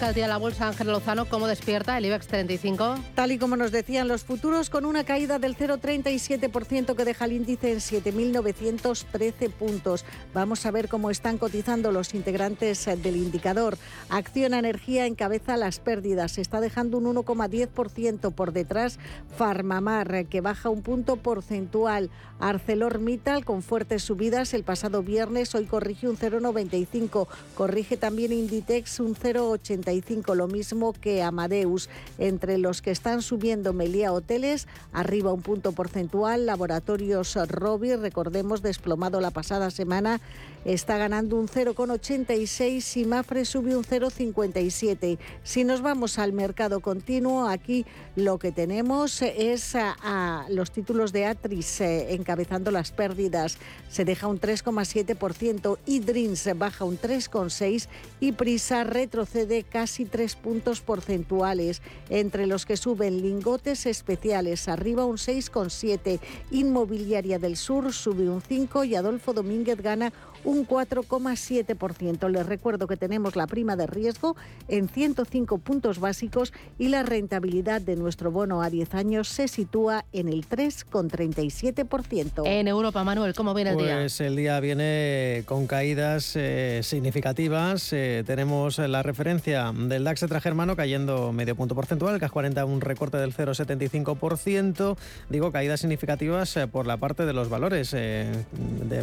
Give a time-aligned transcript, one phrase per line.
[0.00, 1.26] Arranca el día la bolsa Ángel Lozano.
[1.26, 2.94] ¿Cómo despierta el IBEX 35?
[3.14, 7.32] Tal y como nos decían los futuros, con una caída del 0,37% que deja el
[7.32, 10.06] índice en 7.913 puntos.
[10.32, 13.76] Vamos a ver cómo están cotizando los integrantes del indicador.
[14.08, 16.38] Acción Energía encabeza las pérdidas.
[16.38, 18.98] Está dejando un 1,10% por detrás.
[19.36, 22.08] Farmamar, que baja un punto porcentual.
[22.38, 27.28] ArcelorMittal, con fuertes subidas el pasado viernes, hoy corrige un 0,95.
[27.54, 31.88] Corrige también Inditex un 0,80 85, lo mismo que Amadeus.
[32.18, 39.20] Entre los que están subiendo Melía Hoteles, arriba un punto porcentual, Laboratorios Robi, recordemos, desplomado
[39.20, 40.20] la pasada semana,
[40.64, 45.18] está ganando un 0,86 y Mafre sube un 0,57.
[45.42, 51.26] Si nos vamos al mercado continuo, aquí lo que tenemos es a, los títulos de
[51.26, 53.58] Atris eh, encabezando las pérdidas.
[53.88, 57.88] Se deja un 3,7% y Dreams baja un 3,6%
[58.20, 65.04] y Prisa retrocede de casi tres puntos porcentuales, entre los que suben lingotes especiales, arriba
[65.04, 66.20] un 6,7,
[66.52, 72.28] Inmobiliaria del Sur sube un 5 y Adolfo Domínguez gana un 4,7%.
[72.28, 74.36] Les recuerdo que tenemos la prima de riesgo
[74.68, 80.04] en 105 puntos básicos y la rentabilidad de nuestro bono a 10 años se sitúa
[80.12, 82.42] en el 3,37%.
[82.46, 83.96] En Europa, Manuel, ¿cómo viene el día?
[83.96, 87.92] Pues el día viene con caídas eh, significativas.
[87.92, 92.80] Eh, tenemos la referencia del DAX germano cayendo medio punto porcentual, el CAC 40 un
[92.80, 94.96] recorte del 0,75%.
[95.28, 97.94] Digo, caídas significativas eh, por la parte de los valores.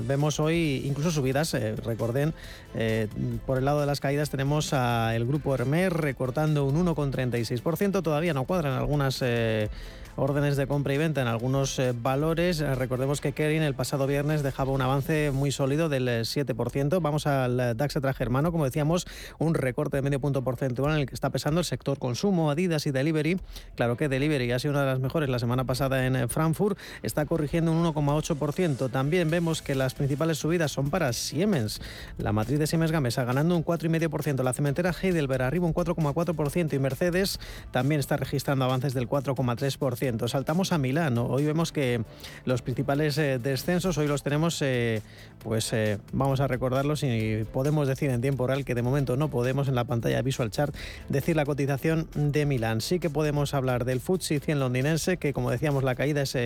[0.07, 2.33] vemos hoy incluso subir eh, recorden,
[2.75, 3.07] eh,
[3.45, 8.01] por el lado de las caídas tenemos al grupo Hermes recortando un 1,36%.
[8.01, 9.69] Todavía no cuadran algunas eh,
[10.17, 12.59] órdenes de compra y venta en algunos eh, valores.
[12.59, 16.97] Eh, recordemos que Kering el pasado viernes dejaba un avance muy sólido del 7%.
[16.97, 19.05] Eh, Vamos al DAX germano, como decíamos,
[19.37, 22.87] un recorte de medio punto porcentual en el que está pesando el sector consumo, Adidas
[22.87, 23.39] y Delivery.
[23.75, 27.25] Claro que Delivery ha sido una de las mejores la semana pasada en Frankfurt, está
[27.25, 28.89] corrigiendo un 1,8%.
[28.89, 31.79] También vemos que las principales subidas son para Siemens.
[32.17, 34.43] La matriz de Siemens Gamesa ganando un 4,5%.
[34.43, 37.39] La cementera Heidelberg arriba un 4,4% y Mercedes
[37.71, 40.06] también está registrando avances del 4,3%.
[40.27, 41.17] Saltamos a Milán.
[41.17, 42.01] Hoy vemos que
[42.45, 45.01] los principales eh, descensos, hoy los tenemos, eh,
[45.43, 49.27] pues eh, vamos a recordarlos y podemos decir en tiempo real que de momento no
[49.27, 50.73] podemos en la pantalla Visual Chart
[51.09, 52.79] decir la cotización de Milán.
[52.79, 56.37] Sí que podemos hablar del FTSE 100 londinense, que como decíamos la caída es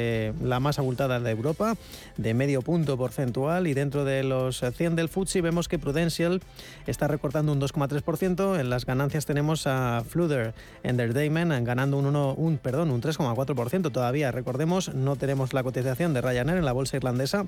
[0.41, 1.75] la más abultada de Europa,
[2.17, 6.41] de medio punto porcentual y dentro de los 100 del FTSE vemos que Prudential
[6.87, 8.59] está recortando un 2,3%.
[8.59, 13.50] En las ganancias tenemos a Flutter Entertainment ganando un, 1, un, perdón, un 3,4%
[13.91, 14.31] todavía.
[14.31, 17.47] Recordemos, no tenemos la cotización de Ryanair en la bolsa irlandesa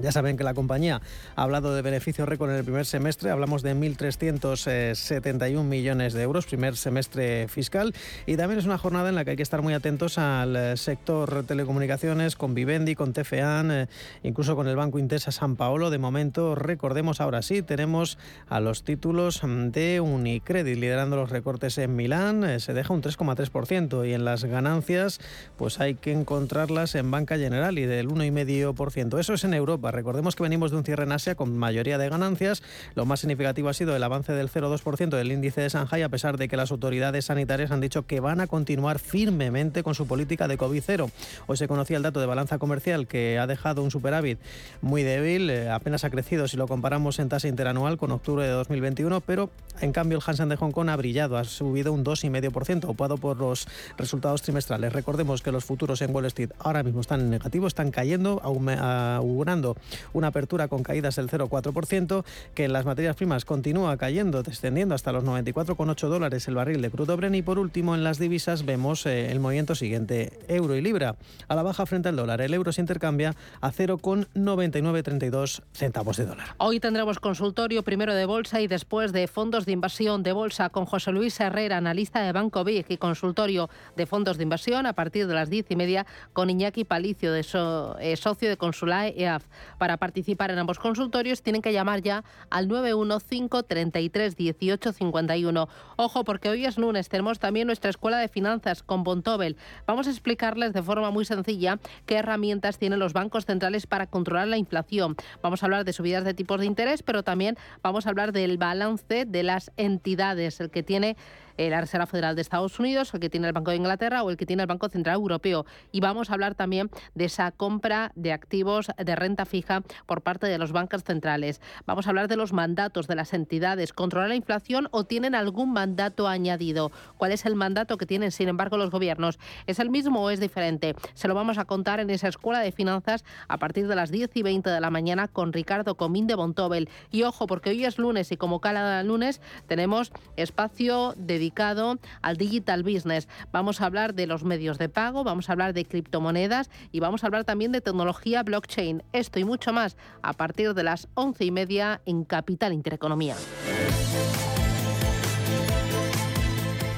[0.00, 1.00] ya saben que la compañía
[1.36, 6.46] ha hablado de beneficios récord en el primer semestre, hablamos de 1.371 millones de euros,
[6.46, 7.94] primer semestre fiscal,
[8.26, 10.76] y también es una jornada en la que hay que estar muy atentos al eh,
[10.76, 13.86] sector telecomunicaciones, con Vivendi, con TFAN, eh,
[14.22, 15.90] incluso con el Banco Intesa San Paolo.
[15.90, 18.18] De momento, recordemos ahora sí, tenemos
[18.48, 24.08] a los títulos de Unicredit liderando los recortes en Milán, eh, se deja un 3,3%
[24.08, 25.20] y en las ganancias
[25.56, 29.18] pues hay que encontrarlas en Banca General y del 1,5%.
[29.18, 29.83] Eso es en Europa.
[29.92, 32.62] Recordemos que venimos de un cierre en Asia con mayoría de ganancias.
[32.94, 36.36] Lo más significativo ha sido el avance del 0,2% del índice de Shanghai, a pesar
[36.36, 40.48] de que las autoridades sanitarias han dicho que van a continuar firmemente con su política
[40.48, 41.10] de COVID-0.
[41.46, 44.38] Hoy se conocía el dato de balanza comercial que ha dejado un superávit
[44.80, 48.50] muy débil, eh, apenas ha crecido si lo comparamos en tasa interanual con octubre de
[48.50, 52.84] 2021, pero en cambio el Hansen de Hong Kong ha brillado, ha subido un 2,5%,
[52.84, 53.66] ocupado por los
[53.96, 54.92] resultados trimestrales.
[54.92, 59.63] Recordemos que los futuros en Wall Street ahora mismo están en negativo, están cayendo, augurando
[60.12, 62.24] una apertura con caídas del 0,4%,
[62.54, 66.90] que en las materias primas continúa cayendo, descendiendo hasta los 94,8 dólares el barril de
[66.90, 70.82] crudo Bren y por último en las divisas vemos eh, el movimiento siguiente, euro y
[70.82, 71.16] libra
[71.48, 76.48] a la baja frente al dólar, el euro se intercambia a 0,9932 centavos de dólar.
[76.58, 80.84] Hoy tendremos consultorio primero de bolsa y después de fondos de inversión de bolsa con
[80.86, 85.26] José Luis Herrera, analista de Banco Big y consultorio de fondos de inversión a partir
[85.26, 89.44] de las diez y media con Iñaki Palicio, eh, socio de Consulae EAF.
[89.78, 95.68] Para participar en ambos consultorios tienen que llamar ya al 915 33 18 51.
[95.96, 99.56] Ojo, porque hoy es lunes, tenemos también nuestra escuela de finanzas con Bontobel.
[99.86, 104.48] Vamos a explicarles de forma muy sencilla qué herramientas tienen los bancos centrales para controlar
[104.48, 105.16] la inflación.
[105.42, 108.58] Vamos a hablar de subidas de tipos de interés, pero también vamos a hablar del
[108.58, 111.16] balance de las entidades, el que tiene
[111.56, 114.36] la Reserva Federal de Estados Unidos, el que tiene el Banco de Inglaterra o el
[114.36, 115.66] que tiene el Banco Central Europeo.
[115.92, 120.46] Y vamos a hablar también de esa compra de activos de renta fija por parte
[120.46, 121.60] de los bancos centrales.
[121.86, 123.92] Vamos a hablar de los mandatos de las entidades.
[123.92, 126.92] ¿Controlar la inflación o tienen algún mandato añadido?
[127.16, 129.38] ¿Cuál es el mandato que tienen, sin embargo, los gobiernos?
[129.66, 130.94] ¿Es el mismo o es diferente?
[131.14, 134.30] Se lo vamos a contar en esa escuela de finanzas a partir de las 10
[134.34, 136.88] y 20 de la mañana con Ricardo Comín de Bontobel.
[137.10, 142.36] Y ojo, porque hoy es lunes y como cada lunes tenemos espacio de dedicado al
[142.38, 143.28] digital business.
[143.52, 147.22] Vamos a hablar de los medios de pago, vamos a hablar de criptomonedas y vamos
[147.22, 149.02] a hablar también de tecnología blockchain.
[149.12, 153.36] Esto y mucho más a partir de las once y media en Capital Intereconomía.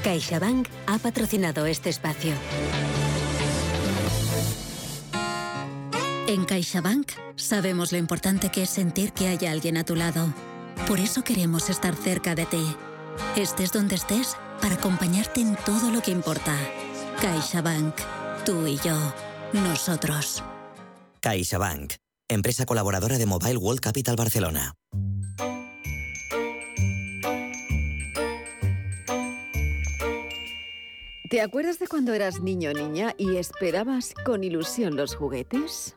[0.05, 2.33] CaixaBank ha patrocinado este espacio.
[6.29, 10.33] En CaixaBank sabemos lo importante que es sentir que hay alguien a tu lado.
[10.87, 12.77] Por eso queremos estar cerca de ti
[13.37, 16.57] estés donde estés, para acompañarte en todo lo que importa.
[17.21, 17.95] CaixaBank,
[18.45, 18.97] tú y yo,
[19.53, 20.43] nosotros.
[21.21, 21.95] CaixaBank,
[22.29, 24.75] empresa colaboradora de Mobile World Capital Barcelona.
[31.29, 35.97] ¿Te acuerdas de cuando eras niño o niña y esperabas con ilusión los juguetes?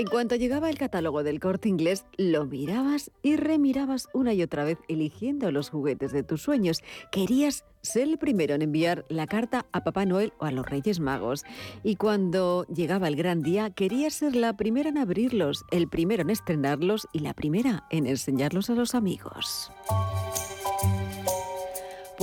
[0.00, 4.64] En cuanto llegaba el catálogo del corte inglés, lo mirabas y remirabas una y otra
[4.64, 6.80] vez eligiendo los juguetes de tus sueños.
[7.12, 11.00] Querías ser el primero en enviar la carta a Papá Noel o a los Reyes
[11.00, 11.44] Magos.
[11.82, 16.30] Y cuando llegaba el gran día, querías ser la primera en abrirlos, el primero en
[16.30, 19.70] estrenarlos y la primera en enseñarlos a los amigos.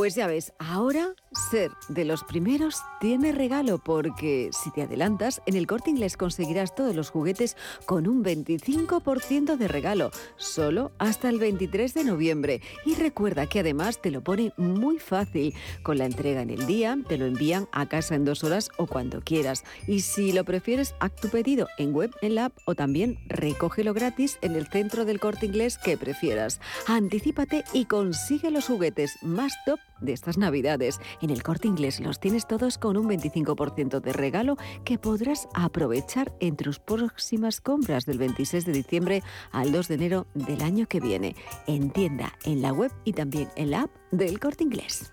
[0.07, 1.13] Pues ya ves, ahora
[1.51, 6.73] ser de los primeros tiene regalo porque si te adelantas, en el corte inglés conseguirás
[6.73, 12.61] todos los juguetes con un 25% de regalo, solo hasta el 23 de noviembre.
[12.85, 15.53] Y recuerda que además te lo pone muy fácil.
[15.83, 18.87] Con la entrega en el día, te lo envían a casa en dos horas o
[18.87, 19.65] cuando quieras.
[19.87, 23.93] Y si lo prefieres, haz tu pedido en web, en la app o también recógelo
[23.93, 26.61] gratis en el centro del corte inglés que prefieras.
[26.87, 30.99] Anticípate y consigue los juguetes más top de estas navidades.
[31.21, 36.33] En el corte inglés los tienes todos con un 25% de regalo que podrás aprovechar
[36.39, 40.99] en tus próximas compras del 26 de diciembre al 2 de enero del año que
[40.99, 41.35] viene.
[41.67, 45.11] En tienda, en la web y también en la app del corte inglés.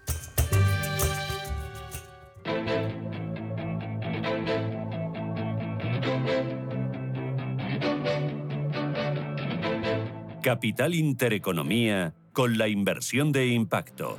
[10.44, 14.18] Capital Intereconomía con la inversión de impacto.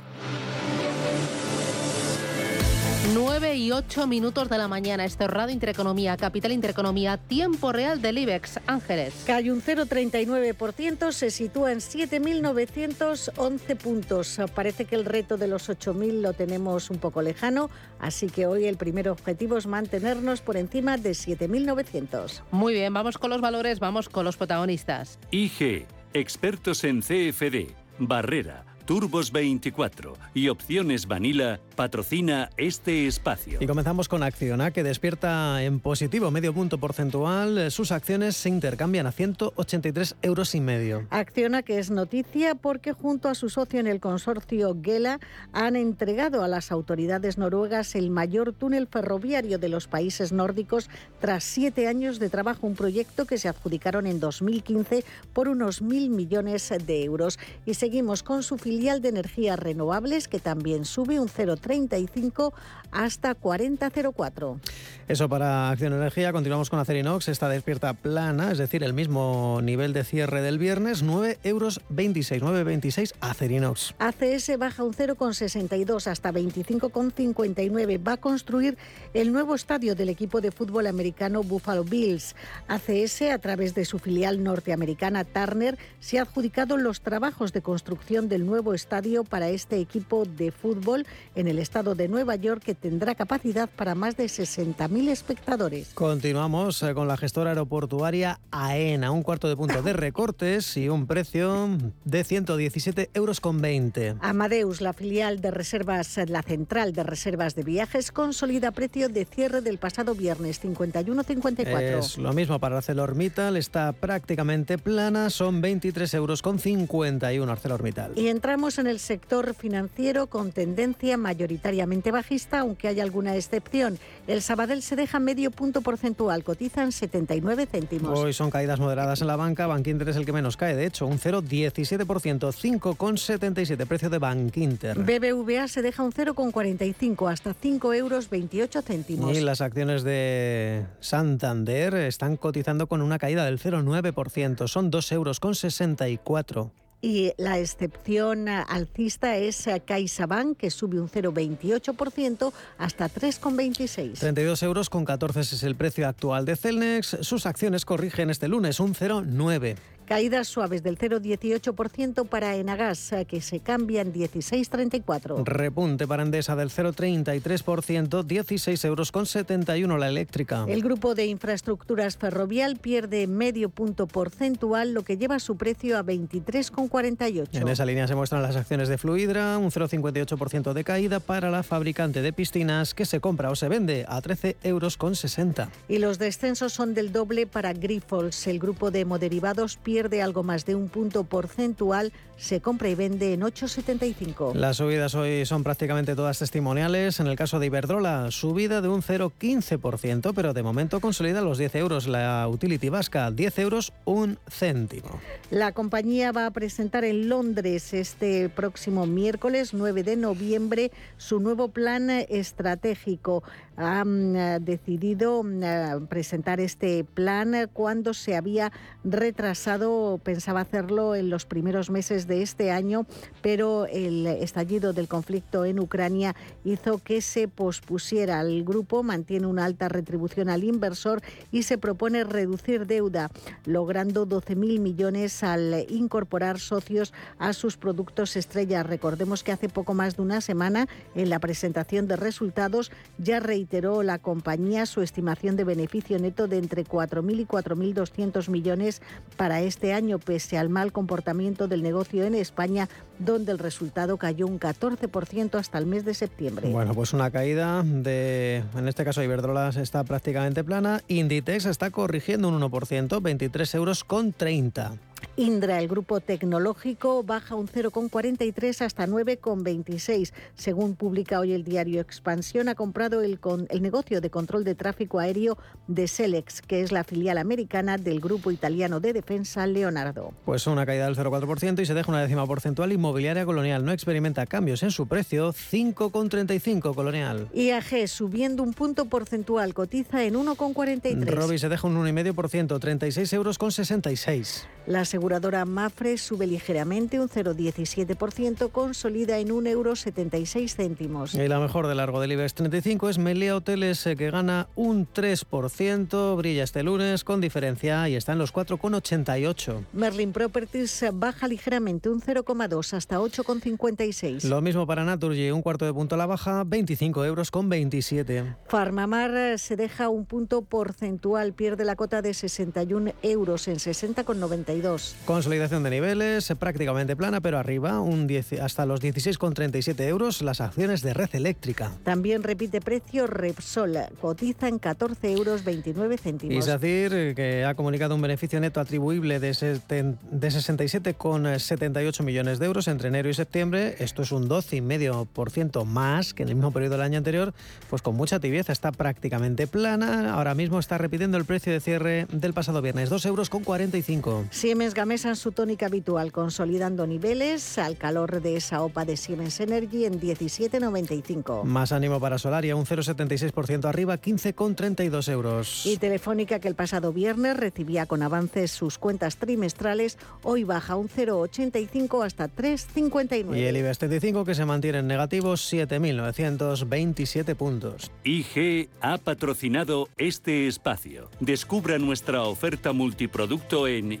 [3.14, 5.04] 9 y 8 minutos de la mañana.
[5.04, 8.58] Este Radio Intereconomía, Capital Intereconomía, tiempo real del IBEX.
[8.66, 9.14] Ángeles.
[9.26, 14.40] Cae un 0,39%, se sitúa en 7.911 puntos.
[14.54, 17.70] Parece que el reto de los 8.000 lo tenemos un poco lejano,
[18.00, 22.42] así que hoy el primer objetivo es mantenernos por encima de 7.900.
[22.50, 25.20] Muy bien, vamos con los valores, vamos con los protagonistas.
[25.30, 33.58] IG, expertos en CFD, Barrera, Turbos 24 y Opciones Vanilla patrocina este espacio.
[33.60, 37.72] Y comenzamos con Acciona, que despierta en positivo medio punto porcentual.
[37.72, 41.04] Sus acciones se intercambian a 183 euros y medio.
[41.10, 45.18] Acciona, que es noticia porque junto a su socio en el consorcio Gela
[45.52, 50.88] han entregado a las autoridades noruegas el mayor túnel ferroviario de los países nórdicos
[51.20, 52.68] tras siete años de trabajo.
[52.68, 57.40] Un proyecto que se adjudicaron en 2015 por unos mil millones de euros.
[57.64, 62.52] Y seguimos con su filial de energías renovables que también sube un 0,35
[62.92, 64.60] hasta 40,04.
[65.08, 66.32] Eso para Acción Energía.
[66.32, 67.28] Continuamos con Acerinox.
[67.28, 72.42] Esta despierta plana, es decir, el mismo nivel de cierre del viernes, 9 euros 26,
[72.42, 73.94] 9,26 Acerinox.
[73.98, 78.06] ACS baja un 0,62 hasta 25,59.
[78.06, 78.76] Va a construir
[79.14, 82.36] el nuevo estadio del equipo de fútbol americano Buffalo Bills.
[82.68, 88.28] ACS, a través de su filial norteamericana Turner, se ha adjudicado los trabajos de construcción
[88.28, 91.06] del nuevo nuevo estadio para este equipo de fútbol
[91.36, 95.90] en el estado de Nueva York que tendrá capacidad para más de 60.000 espectadores.
[95.94, 101.06] Continuamos eh, con la gestora aeroportuaria AENA, un cuarto de punto de recortes y un
[101.06, 104.16] precio de 117 euros con 20.
[104.20, 109.60] Amadeus, la filial de reservas, la central de reservas de viajes, consolida precio de cierre
[109.60, 111.98] del pasado viernes 51,54.
[112.00, 118.12] Es lo mismo para ArcelorMittal, está prácticamente plana, son 23 euros con 51 ArcelorMittal.
[118.16, 118.26] Y
[118.56, 123.98] entramos en el sector financiero con tendencia mayoritariamente bajista, aunque hay alguna excepción.
[124.26, 128.18] El Sabadell se deja medio punto porcentual, cotizan 79 céntimos.
[128.18, 131.06] Hoy son caídas moderadas en la banca, Bankinter es el que menos cae, de hecho,
[131.06, 135.00] un 0,17%, 5,77 precio de Bankinter.
[135.00, 139.36] BBVA se deja un 0,45 hasta 5 euros 28 céntimos.
[139.36, 145.40] Y las acciones de Santander están cotizando con una caída del 0,9%, son 2 euros
[145.40, 146.72] con 64.
[147.06, 154.18] Y la excepción alcista es CaixaBank, que sube un 0,28% hasta 3,26.
[154.18, 157.18] 32 euros con 14 es el precio actual de Celnex.
[157.20, 159.76] Sus acciones corrigen este lunes un 0,9.
[160.06, 165.42] Caídas suaves del 0,18% para Enagas, que se cambia en 16,34.
[165.44, 170.64] Repunte para Endesa del 0,33%, 16 euros con 71 la eléctrica.
[170.68, 176.04] El grupo de infraestructuras ferrovial pierde medio punto porcentual, lo que lleva su precio a
[176.04, 177.48] 23,48.
[177.50, 181.64] En esa línea se muestran las acciones de Fluidra, un 0,58% de caída para la
[181.64, 185.68] fabricante de piscinas, que se compra o se vende a 13 euros con 60.
[185.88, 188.46] Y los descensos son del doble para Grifols.
[188.46, 192.94] El grupo de moderivados pierde pierde algo más de un punto porcentual, se compra y
[192.94, 194.52] vende en 8,75.
[194.52, 197.18] Las subidas hoy son prácticamente todas testimoniales.
[197.18, 201.76] En el caso de Iberdrola, subida de un 0,15%, pero de momento consolida los 10
[201.76, 202.08] euros.
[202.08, 205.18] La utility vasca, 10 euros, un céntimo.
[205.50, 211.68] La compañía va a presentar en Londres este próximo miércoles 9 de noviembre su nuevo
[211.68, 213.42] plan estratégico.
[213.78, 218.72] Ha mm, decidido mm, presentar este plan cuando se había
[219.04, 219.85] retrasado
[220.22, 223.06] pensaba hacerlo en los primeros meses de este año,
[223.42, 228.40] pero el estallido del conflicto en Ucrania hizo que se pospusiera.
[228.40, 233.30] El grupo mantiene una alta retribución al inversor y se propone reducir deuda,
[233.64, 238.82] logrando 12.000 millones al incorporar socios a sus productos estrella.
[238.82, 244.02] Recordemos que hace poco más de una semana, en la presentación de resultados, ya reiteró
[244.02, 249.02] la compañía su estimación de beneficio neto de entre 4.000 y 4.200 millones
[249.36, 254.16] para este este año, pese al mal comportamiento del negocio en España, donde el resultado
[254.16, 256.70] cayó un 14% hasta el mes de septiembre.
[256.70, 262.48] Bueno, pues una caída de, en este caso Iberdrola está prácticamente plana, Inditex está corrigiendo
[262.48, 264.94] un 1%, 23 euros con 30.
[265.36, 270.32] Indra, el grupo tecnológico, baja un 0,43 hasta 9,26.
[270.54, 275.18] Según publica hoy el diario Expansión, ha comprado el, el negocio de control de tráfico
[275.18, 275.58] aéreo
[275.88, 280.32] de Selex, que es la filial americana del grupo italiano de defensa Leonardo.
[280.44, 282.92] Pues una caída del 0,4% y se deja una décima porcentual.
[282.92, 287.48] Inmobiliaria Colonial no experimenta cambios en su precio, 5,35 Colonial.
[287.54, 291.24] IAG subiendo un punto porcentual, cotiza en 1,43.
[291.26, 294.66] Robi se deja un 1,5%, 36 euros con 66.
[294.86, 301.34] La aseguradora Mafre sube ligeramente un 0,17%, consolida en 1,76 euros.
[301.34, 305.06] Y la mejor de largo del IBEX 35 es Melia Hoteles, eh, que gana un
[305.06, 309.84] 3%, brilla este lunes con diferencia y está en los 4,88.
[309.92, 314.44] Merlin Properties baja ligeramente un 0,2 hasta 8,56.
[314.44, 318.56] Lo mismo para Naturgy, un cuarto de punto a la baja, 25 euros con 27.
[318.66, 324.95] Farmamar se deja un punto porcentual, pierde la cota de 61 euros en 60,92.
[325.24, 331.02] Consolidación de niveles, prácticamente plana, pero arriba, un 10, hasta los 16,37 euros las acciones
[331.02, 331.92] de red eléctrica.
[332.04, 336.66] También repite precio Repsol, cotiza en 14 euros 29 céntimos.
[336.66, 342.88] Y decir que ha comunicado un beneficio neto atribuible de, de 67,78 millones de euros
[342.88, 343.96] entre enero y septiembre.
[343.98, 347.54] Esto es un 12,5% más que en el mismo periodo del año anterior,
[347.90, 350.34] pues con mucha tibieza, está prácticamente plana.
[350.34, 354.46] Ahora mismo está repitiendo el precio de cierre del pasado viernes, 2 euros con 45.
[354.86, 359.58] Siemens Gamesa en su tónica habitual, consolidando niveles al calor de esa OPA de Siemens
[359.58, 361.64] Energy en 17,95.
[361.64, 365.86] Más ánimo para Solaria, un 0,76% arriba, 15,32 euros.
[365.86, 371.08] Y Telefónica, que el pasado viernes recibía con avances sus cuentas trimestrales, hoy baja un
[371.08, 373.56] 0,85 hasta 3,59.
[373.56, 378.12] Y el IBEX 35, que se mantiene en negativo, 7.927 puntos.
[378.22, 381.28] IG ha patrocinado este espacio.
[381.40, 384.20] Descubra nuestra oferta multiproducto en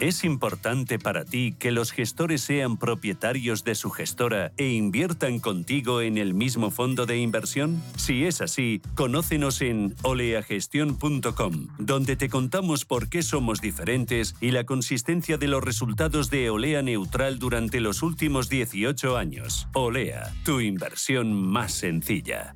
[0.00, 6.02] ¿Es importante para ti que los gestores sean propietarios de su gestora e inviertan contigo
[6.02, 7.82] en el mismo fondo de inversión?
[7.96, 14.62] Si es así, conócenos en oleagestión.com, donde te contamos por qué somos diferentes y la
[14.62, 19.66] consistencia de los resultados de Olea Neutral durante los últimos 18 años.
[19.74, 22.54] Olea, tu inversión más sencilla.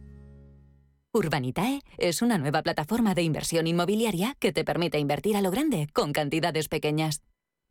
[1.13, 5.89] Urbanitae es una nueva plataforma de inversión inmobiliaria que te permite invertir a lo grande
[5.93, 7.21] con cantidades pequeñas.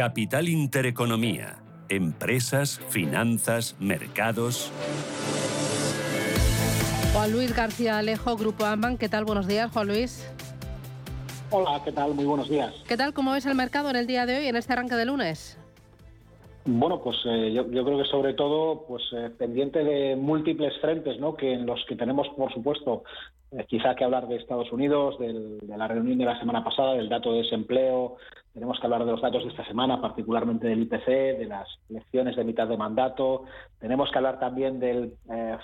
[0.00, 1.58] Capital Intereconomía.
[1.90, 4.72] Empresas, finanzas, mercados.
[7.12, 8.96] Juan Luis García Alejo, Grupo Amban.
[8.96, 9.26] ¿Qué tal?
[9.26, 10.26] Buenos días, Juan Luis.
[11.50, 12.14] Hola, ¿qué tal?
[12.14, 12.72] Muy buenos días.
[12.88, 13.12] ¿Qué tal?
[13.12, 15.58] ¿Cómo ves el mercado en el día de hoy, en este arranque de lunes?
[16.66, 21.34] Bueno, pues eh, yo, creo que sobre todo pues eh, pendiente de múltiples frentes, ¿no?
[21.34, 23.02] Que en los que tenemos, por supuesto,
[23.50, 27.08] eh, quizá que hablar de Estados Unidos, de la reunión de la semana pasada, del
[27.08, 28.16] dato de desempleo,
[28.52, 31.06] tenemos que hablar de los datos de esta semana, particularmente del IPC,
[31.38, 33.44] de las elecciones de mitad de mandato,
[33.78, 35.14] tenemos que hablar también del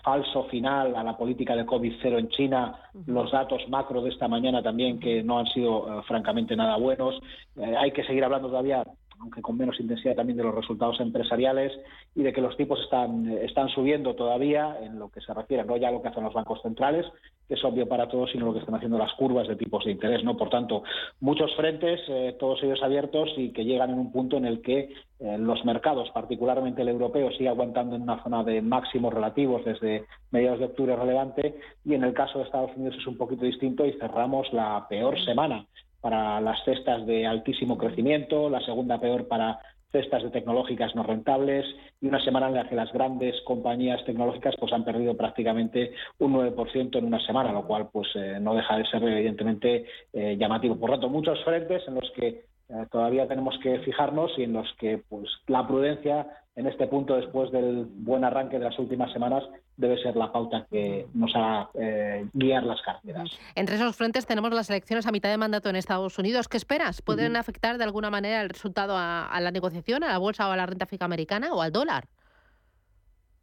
[0.05, 4.63] falso final a la política de COVID-0 en China, los datos macro de esta mañana
[4.63, 7.21] también que no han sido francamente nada buenos.
[7.57, 8.85] hay que seguir hablando todavía
[9.21, 11.73] aunque con menos intensidad también de los resultados empresariales
[12.15, 15.77] y de que los tipos están, están subiendo todavía en lo que se refiere no
[15.77, 17.07] ya a lo que hacen los bancos centrales,
[17.49, 19.93] que es obvio para todos, sino lo que están haciendo las curvas de tipos de
[19.93, 20.25] interés.
[20.25, 20.37] ¿no?
[20.37, 20.83] Por tanto,
[21.21, 24.93] muchos frentes, eh, todos ellos abiertos y que llegan en un punto en el que
[25.19, 30.05] eh, los mercados, particularmente el europeo, sigue aguantando en una zona de máximos relativos desde
[30.31, 33.87] mediados de octubre relevante y en el caso de Estados Unidos es un poquito distinto
[33.87, 35.67] y cerramos la peor semana
[36.07, 39.59] para las cestas de altísimo crecimiento, la segunda peor para
[39.91, 41.67] cestas de tecnológicas no rentables
[42.01, 46.35] y una semana en la que las grandes compañías tecnológicas pues han perdido prácticamente un
[46.35, 50.79] 9% en una semana, lo cual pues eh, no deja de ser evidentemente eh, llamativo.
[50.79, 54.53] Por lo tanto, muchos frentes en los que eh, todavía tenemos que fijarnos y en
[54.53, 56.27] los que pues la prudencia
[56.57, 59.45] en este punto, después del buen arranque de las últimas semanas,
[59.77, 63.29] debe ser la pauta que nos haga eh, guiar las carteras.
[63.55, 66.49] Entre esos frentes tenemos las elecciones a mitad de mandato en Estados Unidos.
[66.49, 67.03] ¿Qué esperas?
[67.03, 70.53] ¿Pueden afectar de alguna manera el resultado a, a la negociación, a la bolsa o
[70.53, 72.07] a la renta fija americana o al dólar?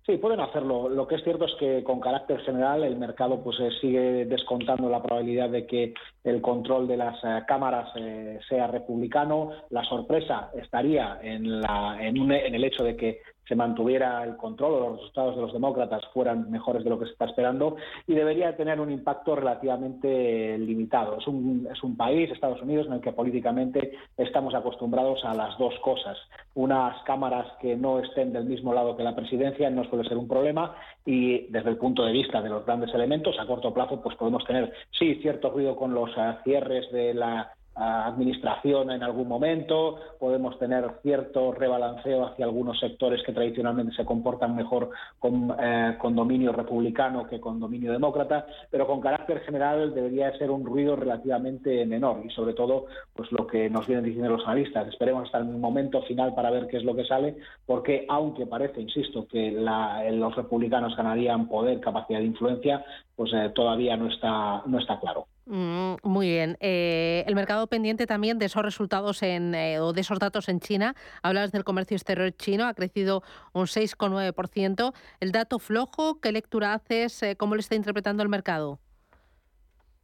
[0.05, 0.89] Sí, pueden hacerlo.
[0.89, 4.89] Lo que es cierto es que con carácter general el mercado pues eh, sigue descontando
[4.89, 5.93] la probabilidad de que
[6.25, 9.51] el control de las eh, cámaras eh, sea republicano.
[9.69, 14.37] La sorpresa estaría en, la, en, un, en, el hecho de que se mantuviera el
[14.37, 17.75] control o los resultados de los demócratas fueran mejores de lo que se está esperando
[18.07, 21.17] y debería tener un impacto relativamente limitado.
[21.19, 25.57] Es un, es un país, Estados Unidos, en el que políticamente estamos acostumbrados a las
[25.57, 26.17] dos cosas.
[26.55, 30.27] Unas cámaras que no estén del mismo lado que la presidencia no suele ser un
[30.27, 30.75] problema
[31.05, 34.45] y desde el punto de vista de los grandes elementos, a corto plazo, pues podemos
[34.45, 40.57] tener, sí, cierto ruido con los eh, cierres de la administración en algún momento, podemos
[40.59, 46.51] tener cierto rebalanceo hacia algunos sectores que tradicionalmente se comportan mejor con, eh, con, dominio
[46.51, 52.21] republicano que con dominio demócrata, pero con carácter general debería ser un ruido relativamente menor
[52.23, 54.87] y sobre todo pues lo que nos vienen diciendo los analistas.
[54.87, 58.81] Esperemos hasta el momento final para ver qué es lo que sale, porque aunque parece,
[58.81, 64.79] insisto, que los republicanos ganarían poder, capacidad de influencia, pues eh, todavía no está, no
[64.79, 65.27] está claro.
[65.45, 66.57] Mm, muy bien.
[66.61, 70.59] Eh, el mercado pendiente también de esos resultados en, eh, o de esos datos en
[70.59, 70.95] China.
[71.21, 73.23] Hablas del comercio exterior chino, ha crecido
[73.53, 74.93] un 6,9%.
[75.19, 77.21] El dato flojo, ¿qué lectura haces?
[77.23, 78.79] Eh, ¿Cómo le está interpretando el mercado?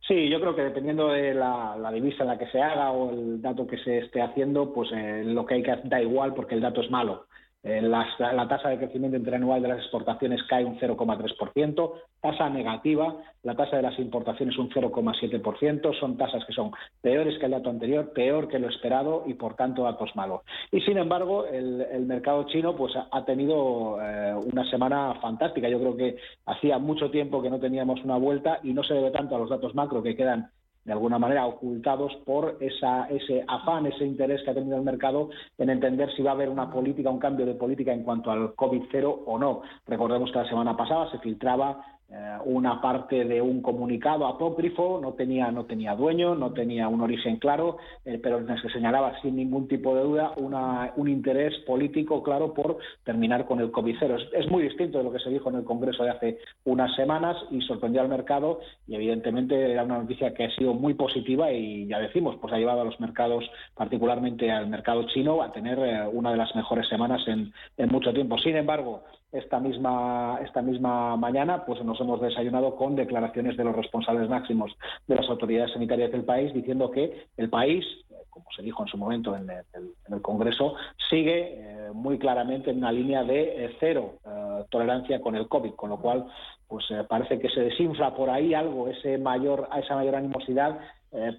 [0.07, 3.41] Sí, yo creo que dependiendo de la, divisa en la que se haga o el
[3.41, 6.81] dato que se esté haciendo, pues lo que hay que da igual porque el dato
[6.81, 7.27] es malo.
[7.61, 11.91] Eh, la, tasa de crecimiento interanual de las exportaciones cae un 0,3%,
[12.21, 17.45] tasa negativa, la tasa de las importaciones un 0,7%, son tasas que son peores que
[17.45, 20.41] el dato anterior, peor que lo esperado y por tanto datos malos.
[20.71, 25.67] Y sin embargo, el, mercado chino pues ha tenido eh, una semana fantástica.
[25.67, 29.11] Yo creo que hacía mucho tiempo que no teníamos una vuelta y no se debe
[29.11, 30.49] tanto a los datos macro que quedan
[30.89, 35.29] de alguna manera ocultados por esa, ese afán, ese interés que ha tenido el mercado
[35.59, 38.55] en entender si va a haber una política, un cambio de política en cuanto al
[38.55, 39.61] COVID-0 o no.
[39.85, 45.13] Recordemos que la semana pasada se filtraba eh, una parte de un comunicado apócrifo, no
[45.13, 49.67] tenía, no tenía dueño, no tenía un origen claro, eh, pero se señalaba sin ningún
[49.67, 54.29] tipo de duda un interés político claro por terminar con el COVID-0.
[54.33, 57.37] Es, muy distinto de lo que se dijo en el Congreso de hace unas semanas
[57.51, 61.85] y sorprendió al mercado y evidentemente era una noticia que ha sido muy positiva y
[61.85, 63.45] ya decimos, pues ha llevado a los mercados,
[63.75, 67.53] particularmente al mercado chino, a tener eh, una de las mejores semanas en
[67.89, 68.39] mucho tiempo.
[68.39, 73.75] Sin embargo, esta misma, esta misma mañana pues nos hemos desayunado con declaraciones de los
[73.75, 74.71] responsables máximos
[75.07, 77.85] de las autoridades sanitarias del país diciendo que el país,
[78.29, 80.75] como se dijo en su momento en el, Congreso,
[81.09, 85.73] sigue eh, muy claramente en una línea de eh, cero eh, tolerancia con el COVID,
[85.73, 86.25] con lo cual
[86.67, 90.79] pues parece que se desinfla por ahí algo ese mayor, esa mayor animosidad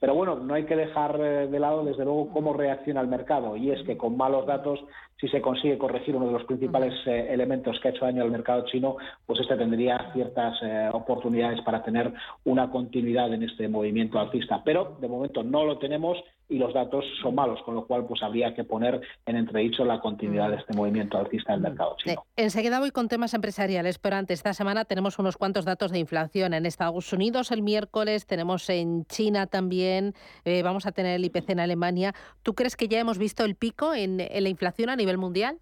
[0.01, 3.57] pero bueno, no hay que dejar de lado, desde luego, cómo reacciona el mercado.
[3.57, 4.81] Y es que con malos datos
[5.21, 8.31] si se consigue corregir uno de los principales eh, elementos que ha hecho daño al
[8.31, 12.13] mercado chino, pues este tendría ciertas eh, oportunidades para tener
[12.45, 14.63] una continuidad en este movimiento alcista.
[14.65, 16.17] Pero de momento no lo tenemos
[16.49, 20.01] y los datos son malos, con lo cual pues habría que poner en entredicho la
[20.01, 22.25] continuidad de este movimiento alcista del mercado chino.
[22.35, 26.53] enseguida voy con temas empresariales, pero antes esta semana tenemos unos cuantos datos de inflación
[26.53, 31.51] en Estados Unidos el miércoles, tenemos en China también, eh, vamos a tener el IPC
[31.51, 32.15] en Alemania.
[32.43, 35.59] ¿Tú crees que ya hemos visto el pico en la inflación a nivel mundial?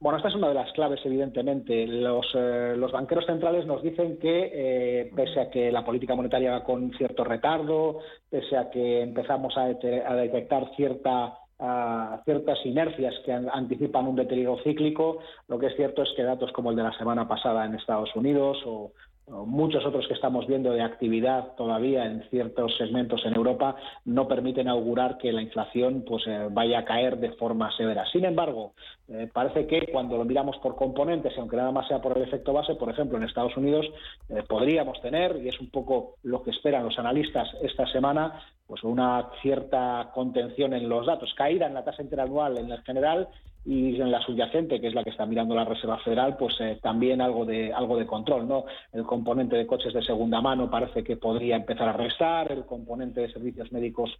[0.00, 1.86] Bueno, esta es una de las claves, evidentemente.
[1.86, 6.64] Los, eh, banqueros centrales nos dicen que, eh, pese a que la política monetaria va
[6.64, 7.98] con cierto retardo,
[8.30, 11.36] pese a que empezamos a, detectar cierta,
[12.24, 16.70] ciertas inercias que anticipan un deterioro cíclico, lo que es cierto es que datos como
[16.70, 18.92] el de la semana pasada en Estados Unidos o,
[19.30, 24.68] muchos otros que estamos viendo de actividad todavía en ciertos segmentos en Europa no permiten
[24.68, 28.04] augurar que la inflación pues eh, vaya a caer de forma severa.
[28.10, 28.72] Sin embargo,
[29.08, 32.52] eh, parece que cuando lo miramos por componentes, aunque nada más sea por el efecto
[32.52, 33.86] base, por ejemplo, en Estados Unidos
[34.28, 38.82] eh, podríamos tener, y es un poco lo que esperan los analistas esta semana, pues
[38.84, 43.28] una cierta contención en los datos, caída en la tasa interanual en el general
[43.64, 46.78] y en la subyacente, que es la que está mirando la Reserva Federal, pues eh,
[46.82, 48.64] también algo de algo de control, ¿no?
[48.92, 53.20] El componente de coches de segunda mano parece que podría empezar a restar, el componente
[53.20, 54.10] de servicios médicos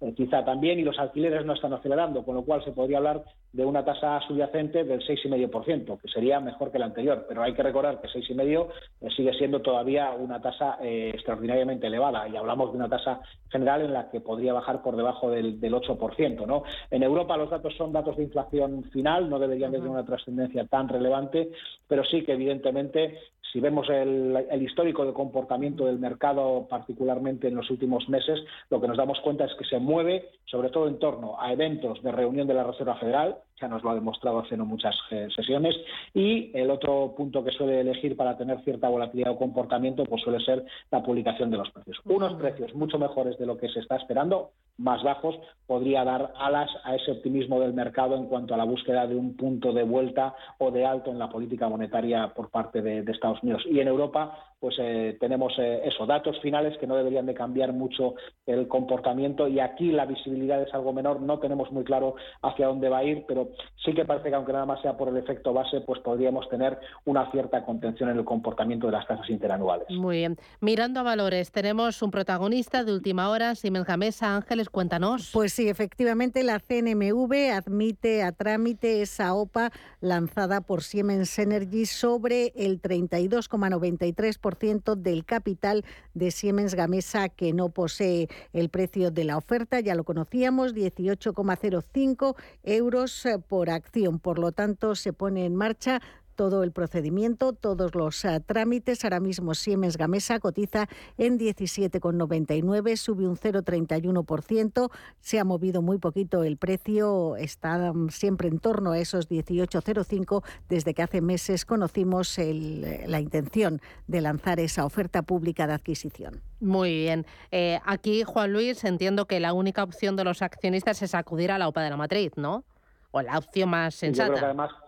[0.00, 3.22] eh, quizá también, y los alquileres no están acelerando, con lo cual se podría hablar
[3.52, 7.62] de una tasa subyacente del 6,5%, que sería mejor que la anterior, pero hay que
[7.62, 8.66] recordar que 6,5
[9.00, 13.92] eh, sigue siendo todavía una tasa extraordinariamente elevada, y hablamos de una tasa general en
[13.92, 16.64] la que podría bajar por debajo del, del 8%, ¿no?
[16.90, 20.88] En Europa los datos son datos de inflación final, no deberían tener una trascendencia tan
[20.88, 21.50] relevante,
[21.86, 23.18] pero sí que evidentemente
[23.52, 28.88] si vemos el, histórico de comportamiento del mercado, particularmente en los últimos meses, lo que
[28.88, 32.46] nos damos cuenta es que se mueve sobre todo en torno a eventos de reunión
[32.46, 35.74] de la Reserva Federal, ya nos lo ha demostrado hace no muchas eh, sesiones.
[36.14, 40.42] Y el otro punto que suele elegir para tener cierta volatilidad o comportamiento pues suele
[40.44, 41.98] ser la publicación de los precios.
[42.04, 46.70] Unos precios mucho mejores de lo que se está esperando, más bajos, podría dar alas
[46.84, 50.34] a ese optimismo del mercado en cuanto a la búsqueda de un punto de vuelta
[50.58, 53.62] o de alto en la política monetaria por parte de, Estados Unidos.
[53.70, 57.72] Y en Europa, pues eh, tenemos eh, eso, datos finales que no deberían de cambiar
[57.72, 58.14] mucho
[58.46, 62.88] el comportamiento y aquí la visibilidad es algo menor, no tenemos muy claro hacia dónde
[62.88, 63.50] va a ir, pero
[63.84, 66.78] sí que parece que aunque nada más sea por el efecto base, pues podríamos tener
[67.04, 69.88] una cierta contención en el comportamiento de las tasas interanuales.
[69.90, 70.36] Muy bien.
[70.60, 74.34] Mirando a valores, tenemos un protagonista de última hora, Siemens Gamesa.
[74.34, 75.30] Ángeles, cuéntanos.
[75.32, 79.70] Pues sí, efectivamente, la CNMV admite a trámite esa OPA
[80.00, 82.80] lanzada por Siemens Energy sobre el
[83.28, 89.80] 32,93% del capital de Siemens Gamesa que no posee el precio de la oferta.
[89.80, 94.18] Ya lo conocíamos, 18,05 euros por acción.
[94.18, 96.00] Por lo tanto, se pone en marcha
[96.38, 99.02] todo el procedimiento, todos los uh, trámites.
[99.02, 104.88] Ahora mismo Siemens Gamesa cotiza en 17,99, sube un 0,31%.
[105.18, 110.44] Se ha movido muy poquito el precio, está um, siempre en torno a esos 18,05
[110.68, 116.40] desde que hace meses conocimos el, la intención de lanzar esa oferta pública de adquisición.
[116.60, 117.26] Muy bien.
[117.50, 121.58] Eh, aquí, Juan Luis, entiendo que la única opción de los accionistas es acudir a
[121.58, 122.62] la OPA de la matriz, ¿no?
[123.10, 124.54] O la opción más sensata.
[124.54, 124.87] Yo,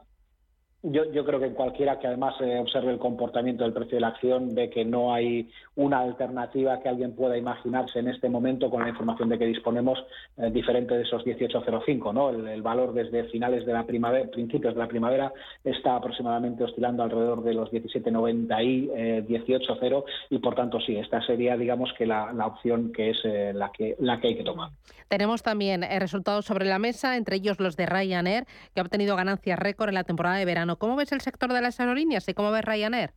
[0.83, 4.55] yo, creo que cualquiera que además eh, observe el comportamiento del precio de la acción
[4.55, 8.89] ve que no hay una alternativa que alguien pueda imaginarse en este momento con la
[8.89, 10.03] información de que disponemos
[10.39, 12.15] eh, diferente de esos 18.05.
[12.15, 12.31] ¿no?
[12.31, 15.33] El, valor desde finales de la primavera, principios de la primavera,
[15.65, 21.21] está aproximadamente oscilando alrededor de los 17.90 y 18.0 eh, y por tanto sí, esta
[21.23, 23.19] sería digamos que la, la opción que es
[23.55, 24.71] la, que, la que hay que tomar.
[25.09, 29.59] Tenemos también resultados sobre la mesa, entre ellos los de Ryanair, que ha obtenido ganancias
[29.59, 32.51] récord en la temporada de verano ¿Cómo ves el sector de las aerolíneas y cómo
[32.51, 33.11] ves Ryanair?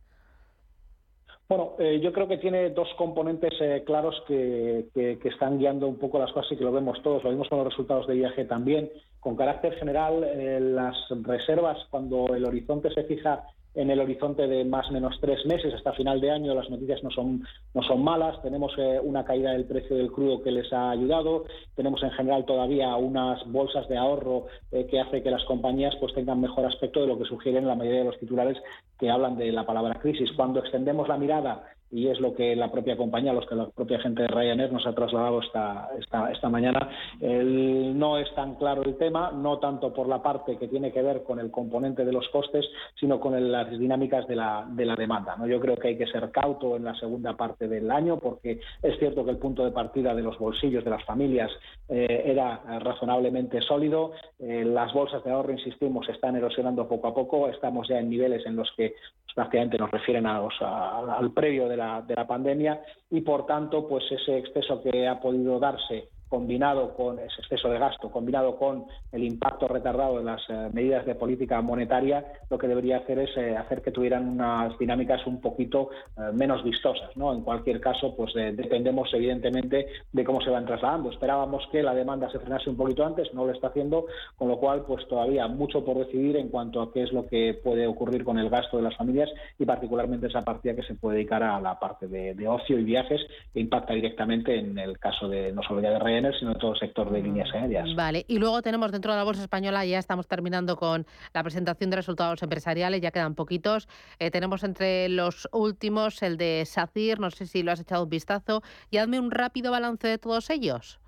[1.46, 4.88] Bueno, eh, yo creo que tiene dos componentes eh, claros que,
[5.24, 7.22] están guiando un poco las cosas y que lo vemos todos.
[7.22, 8.90] Lo vimos con los resultados de viaje también.
[9.20, 14.64] Con carácter general, eh, las reservas, cuando el horizonte se fija en el horizonte de
[14.64, 18.02] más o menos tres meses hasta final de año las noticias no son no son
[18.02, 18.40] malas.
[18.42, 21.44] Tenemos eh, una caída del precio del crudo que les ha ayudado.
[21.74, 26.14] Tenemos en general todavía unas bolsas de ahorro eh, que hace que las compañías pues
[26.14, 28.58] tengan mejor aspecto de lo que sugieren la mayoría de los titulares
[28.98, 30.30] que hablan de la palabra crisis.
[30.36, 34.00] Cuando extendemos la mirada y es lo que la propia compañía, los que la propia
[34.00, 36.88] gente de Ryanair nos ha trasladado esta, esta, esta mañana.
[37.20, 41.22] no es tan claro el tema, no tanto por la parte que tiene que ver
[41.22, 42.66] con el componente de los costes,
[42.98, 45.36] sino con las dinámicas de la, de la demanda.
[45.36, 45.46] ¿no?
[45.46, 48.98] Yo creo que hay que ser cauto en la segunda parte del año, porque es
[48.98, 51.50] cierto que el punto de partida de los bolsillos de las familias
[51.88, 54.12] eh, era razonablemente sólido.
[54.38, 57.48] Eh, las bolsas de ahorro, insistimos, están erosionando poco a poco.
[57.48, 58.94] Estamos ya en niveles en los que
[59.34, 64.04] prácticamente nos refieren a al previo de la, de la pandemia y por tanto pues
[64.10, 69.22] ese exceso que ha podido darse combinado con ese exceso de gasto, combinado con el
[69.22, 73.56] impacto retardado de las eh, medidas de política monetaria, lo que debería hacer es eh,
[73.56, 77.16] hacer que tuvieran unas dinámicas un poquito eh, menos vistosas.
[77.16, 77.32] ¿no?
[77.32, 81.10] En cualquier caso, pues dependemos evidentemente de cómo se van trasladando.
[81.10, 84.06] Esperábamos que la demanda se frenase un poquito antes, no lo está haciendo,
[84.36, 87.54] con lo cual pues todavía mucho por decidir en cuanto a qué es lo que
[87.62, 91.18] puede ocurrir con el gasto de las familias y particularmente esa partida que se puede
[91.18, 93.20] dedicar a la parte de, ocio y viajes
[93.52, 95.90] que impacta directamente en el caso de no solo ya
[96.38, 97.94] sino todo el sector de líneas aéreas.
[97.94, 101.90] Vale, y luego tenemos dentro de la Bolsa Española, ya estamos terminando con la presentación
[101.90, 103.88] de resultados empresariales, ya quedan poquitos.
[104.18, 108.10] Eh, tenemos entre los últimos el de SACIR, no sé si lo has echado un
[108.10, 111.00] vistazo, y hazme un rápido balance de todos ellos.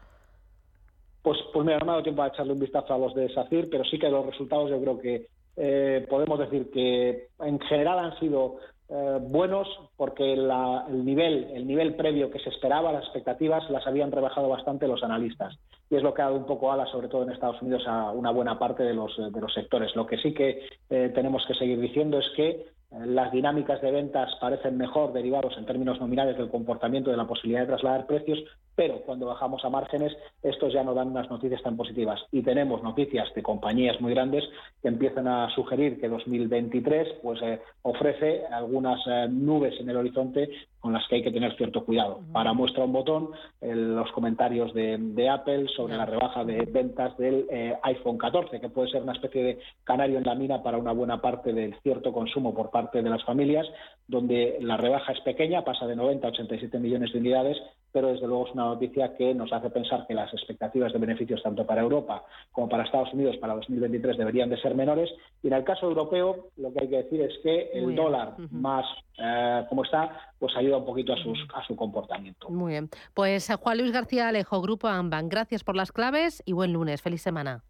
[1.23, 3.33] Pues, pues mira, no me ha dado tiempo a echarle un vistazo a los de
[3.33, 7.99] SACIR, pero sí que los resultados yo creo que eh, podemos decir que en general
[7.99, 8.57] han sido
[8.89, 14.13] eh, buenos porque el nivel el nivel previo que se esperaba las expectativas las habían
[14.13, 15.59] rebajado bastante los analistas.
[15.91, 18.13] Y es lo que ha dado un poco ala sobre todo en Estados Unidos a
[18.13, 19.95] una buena parte de los de los sectores.
[19.97, 22.65] Lo que sí que eh, tenemos que seguir diciendo es que eh,
[23.07, 27.63] las dinámicas de ventas parecen mejor derivados en términos nominales del comportamiento de la posibilidad
[27.63, 28.39] de trasladar precios,
[28.77, 32.21] pero cuando bajamos a márgenes, estos ya no dan unas noticias tan positivas.
[32.31, 34.45] Y tenemos noticias de compañías muy grandes
[34.83, 40.51] que empiezan a sugerir que 2023 pues, eh, ofrece algunas eh, nubes en el horizonte
[40.87, 42.21] con las que hay que tener cierto cuidado.
[42.33, 47.77] Para muestra un botón, los comentarios de, Apple sobre la rebaja de ventas del eh,
[47.83, 51.21] iPhone 14, que puede ser una especie de canario en la mina para una buena
[51.21, 53.67] parte del cierto consumo por parte de las familias,
[54.07, 57.57] donde la rebaja es pequeña, pasa de 90 a 87 millones de unidades,
[57.97, 61.43] pero desde luego es una noticia que nos hace pensar que las expectativas de beneficios
[61.43, 65.09] tanto para Europa como para Estados Unidos para 2023 deberían de ser menores.
[65.43, 68.85] Y en el caso europeo, lo que hay que decir es que el dólar más
[69.17, 72.51] eh, como está, pues ayuda un poquito a, sus, a su comportamiento.
[72.51, 72.91] Muy bien.
[73.15, 77.01] Pues eh, Juan Luis García Alejo, Grupo Amban, gracias por las claves y buen lunes.
[77.01, 77.65] Feliz semana.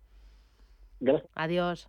[0.98, 1.30] Gracias.
[1.36, 1.88] Adiós.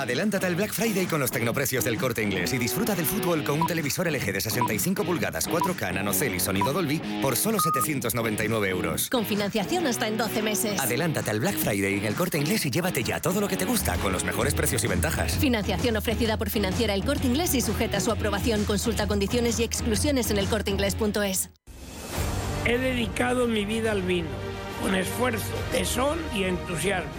[0.00, 3.60] Adelántate al Black Friday con los tecnoprecios del corte inglés y disfruta del fútbol con
[3.60, 9.10] un televisor LG de 65 pulgadas 4K nanocell y sonido Dolby por solo 799 euros.
[9.10, 10.80] Con financiación hasta en 12 meses.
[10.80, 13.66] Adelántate al Black Friday en el corte inglés y llévate ya todo lo que te
[13.66, 15.36] gusta con los mejores precios y ventajas.
[15.36, 18.64] Financiación ofrecida por financiera el corte inglés y sujeta a su aprobación.
[18.64, 21.50] Consulta condiciones y exclusiones en elcorteinglés.es.
[22.64, 24.28] He dedicado mi vida al vino,
[24.80, 27.10] con esfuerzo, tesón y entusiasmo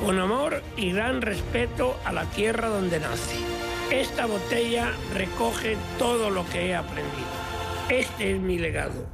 [0.00, 3.36] con amor y gran respeto a la tierra donde nace.
[3.90, 7.28] Esta botella recoge todo lo que he aprendido.
[7.88, 9.06] Este es mi legado.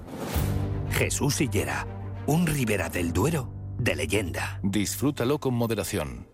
[0.90, 1.86] Jesús Sillera,
[2.26, 4.60] un Ribera del Duero de leyenda.
[4.62, 6.33] Disfrútalo con moderación.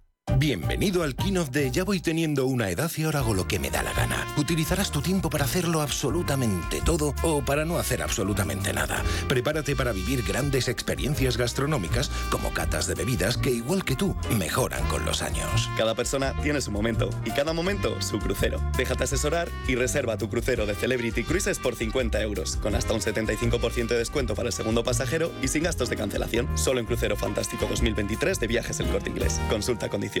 [0.37, 3.69] Bienvenido al keynote de Ya voy teniendo una edad y ahora hago lo que me
[3.69, 4.25] da la gana.
[4.37, 9.03] Utilizarás tu tiempo para hacerlo absolutamente todo o para no hacer absolutamente nada.
[9.27, 14.83] Prepárate para vivir grandes experiencias gastronómicas como catas de bebidas que igual que tú mejoran
[14.87, 15.69] con los años.
[15.77, 18.61] Cada persona tiene su momento y cada momento su crucero.
[18.77, 23.01] Déjate asesorar y reserva tu crucero de Celebrity Cruises por 50 euros, con hasta un
[23.01, 26.47] 75% de descuento para el segundo pasajero y sin gastos de cancelación.
[26.57, 29.39] Solo en Crucero Fantástico 2023 de Viajes El Corte Inglés.
[29.49, 30.20] Consulta condiciones.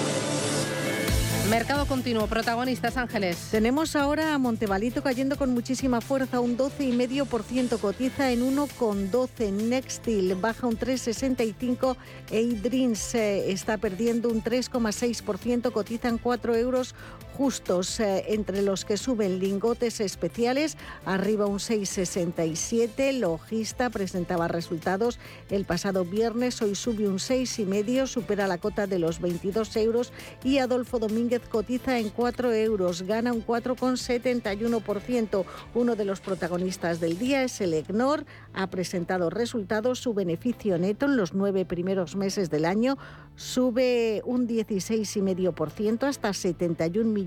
[1.51, 3.49] Mercado continuo, protagonistas Ángeles.
[3.51, 9.51] Tenemos ahora a Montevalito cayendo con muchísima fuerza, un 12,5% cotiza en 1,12.
[9.51, 11.97] Nextil baja un 3,65.
[12.31, 16.95] Eidrins eh, está perdiendo un 3,6%, cotizan 4 euros
[17.37, 23.19] justos eh, entre los que suben lingotes especiales, arriba un 6,67.
[23.19, 29.19] Logista presentaba resultados el pasado viernes, hoy sube un 6,5, supera la cota de los
[29.19, 30.13] 22 euros
[30.43, 35.45] y Adolfo Domínguez cotiza en 4 euros, gana un 4,71%.
[35.73, 41.05] Uno de los protagonistas del día es el EGNOR, ha presentado resultados, su beneficio neto
[41.05, 42.97] en los nueve primeros meses del año
[43.35, 47.20] sube un 16,5% hasta 71 millones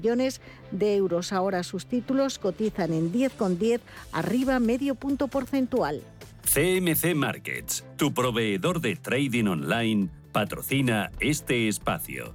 [0.70, 1.33] de euros.
[1.33, 3.80] Ahora sus títulos cotizan en 10,10,
[4.12, 6.02] arriba medio punto porcentual.
[6.44, 12.35] CMC Markets, tu proveedor de trading online, patrocina este espacio.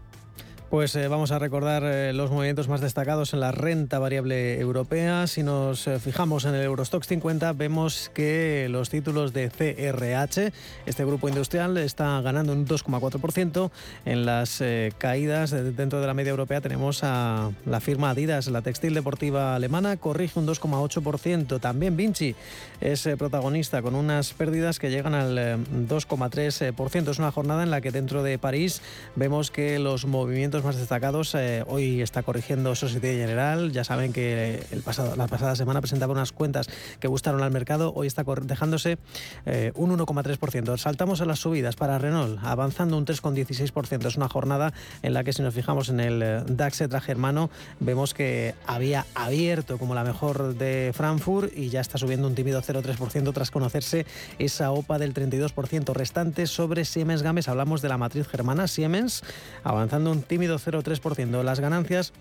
[0.70, 5.26] Pues eh, vamos a recordar eh, los movimientos más destacados en la renta variable europea.
[5.26, 10.54] Si nos eh, fijamos en el Eurostox 50, vemos que los títulos de CRH,
[10.86, 13.72] este grupo industrial, está ganando un 2,4%.
[14.06, 14.64] En las
[15.00, 19.98] caídas dentro de la media europea tenemos a la firma Adidas, la textil deportiva alemana,
[19.98, 21.60] corrige un 2,8%.
[21.60, 22.36] También Vinci
[22.80, 27.10] es protagonista con unas pérdidas que llegan al 2,3%.
[27.10, 28.84] Es una jornada en la que dentro de París
[29.16, 33.72] vemos que los movimientos más destacados, eh, hoy está corrigiendo Societe General.
[33.72, 36.68] Ya saben que el pasado, la pasada semana presentaba unas cuentas
[37.00, 37.94] que gustaron al mercado.
[37.96, 38.98] Hoy está dejándose
[39.46, 40.78] eh, un 1,3%.
[40.78, 44.08] Saltamos a las subidas para Renault, avanzando un 3,16%.
[44.08, 48.14] Es una jornada en la que si nos fijamos en el eh, DAX germano, vemos
[48.14, 53.34] que había abierto como la mejor de Frankfurt y ya está subiendo un tímido 0,3%
[53.34, 54.06] tras conocerse
[54.38, 57.48] esa OPA del 32% restante sobre Siemens Games.
[57.48, 59.24] Hablamos de la matriz germana Siemens,
[59.64, 61.44] avanzando un tímido 0,3%.
[61.44, 62.14] Las ganancias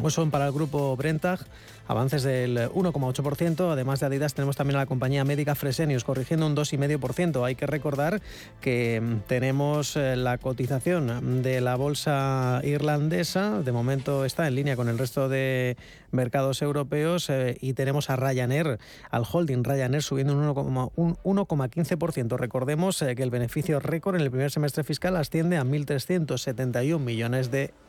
[0.00, 1.40] pues son para el grupo Brentag
[1.88, 3.72] avances del 1,8%.
[3.72, 7.44] Además de Adidas tenemos también a la compañía médica Fresenius corrigiendo un 2,5%.
[7.44, 8.20] Hay que recordar
[8.60, 13.62] que mm, tenemos eh, la cotización de la bolsa irlandesa.
[13.62, 15.76] De momento está en línea con el resto de
[16.10, 18.78] mercados europeos eh, y tenemos a Ryanair,
[19.10, 22.36] al holding Ryanair subiendo un 1,15%.
[22.36, 27.50] Recordemos eh, que el beneficio récord en el primer semestre fiscal asciende a 1.371 millones
[27.50, 27.85] de euros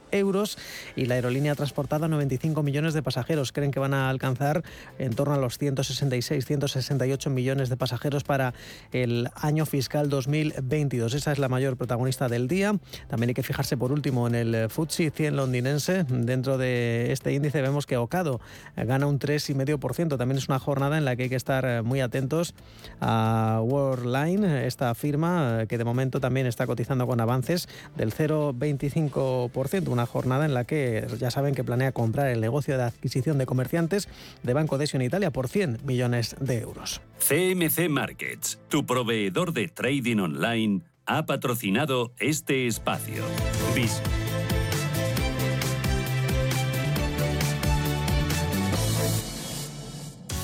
[0.96, 3.52] y la aerolínea ha transportado 95 millones de pasajeros.
[3.52, 4.64] Creen que van a alcanzar
[5.00, 8.54] en torno a los 166-168 millones de pasajeros para
[8.92, 11.14] el año fiscal 2022.
[11.14, 12.78] Esa es la mayor protagonista del día.
[13.08, 16.06] También hay que fijarse por último en el FTSE 100 londinense.
[16.10, 18.40] Dentro de este índice vemos que Ocado
[18.76, 20.18] gana un 3,5%.
[20.18, 22.54] También es una jornada en la que hay que estar muy atentos
[23.00, 29.97] a Worldline, esta firma que de momento también está cotizando con avances del 0,25%.
[29.98, 33.48] Una jornada en la que ya saben que planea comprar el negocio de adquisición de
[33.48, 34.08] comerciantes
[34.44, 37.02] de Banco Desio en Italia por 100 millones de euros.
[37.18, 43.24] CMC Markets, tu proveedor de trading online, ha patrocinado este espacio.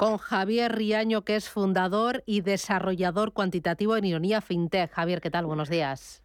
[0.00, 4.90] con Javier Riaño, que es fundador y desarrollador cuantitativo en Ironía FinTech.
[4.92, 5.44] Javier, ¿qué tal?
[5.44, 6.22] Buenos días.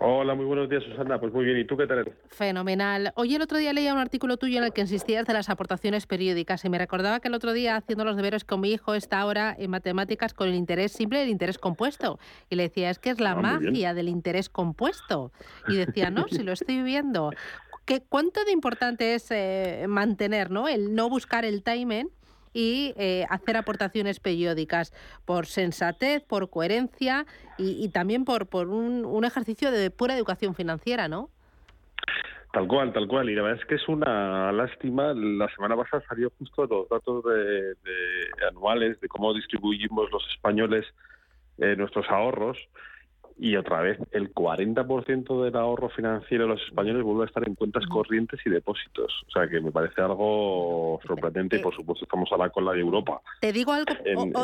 [0.00, 1.20] Hola, muy buenos días, Susana.
[1.20, 2.10] Pues muy bien, ¿y tú qué tal?
[2.28, 3.12] Fenomenal.
[3.16, 6.06] Hoy el otro día leía un artículo tuyo en el que insistías de las aportaciones
[6.06, 9.20] periódicas y me recordaba que el otro día, haciendo los deberes con mi hijo, está
[9.20, 12.18] ahora en matemáticas con el interés simple y el interés compuesto.
[12.48, 15.30] Y le decía, es que es la ah, magia del interés compuesto.
[15.68, 17.32] Y decía, no, si lo estoy viendo.
[17.84, 20.68] ¿Qué, ¿Cuánto de importante es eh, mantener, ¿no?
[20.68, 22.08] El no buscar el timing
[22.52, 24.92] y eh, hacer aportaciones periódicas
[25.24, 27.26] por sensatez, por coherencia
[27.56, 31.30] y, también por, por un, ejercicio de pura educación financiera, ¿no?
[32.52, 33.28] Tal cual, tal cual.
[33.28, 35.12] Y la verdad es que es una lástima.
[35.14, 37.74] La semana pasada salió justo los datos de,
[38.50, 40.86] anuales de cómo distribuimos los españoles
[41.58, 42.56] eh, nuestros ahorros
[43.38, 47.54] y otra vez el 40% del ahorro financiero de los españoles vuelve a estar en
[47.54, 49.12] cuentas corrientes y depósitos.
[49.28, 52.80] O sea que me parece algo sorprendente y por supuesto estamos a la cola de
[52.80, 53.20] Europa.
[53.40, 53.92] Te digo algo,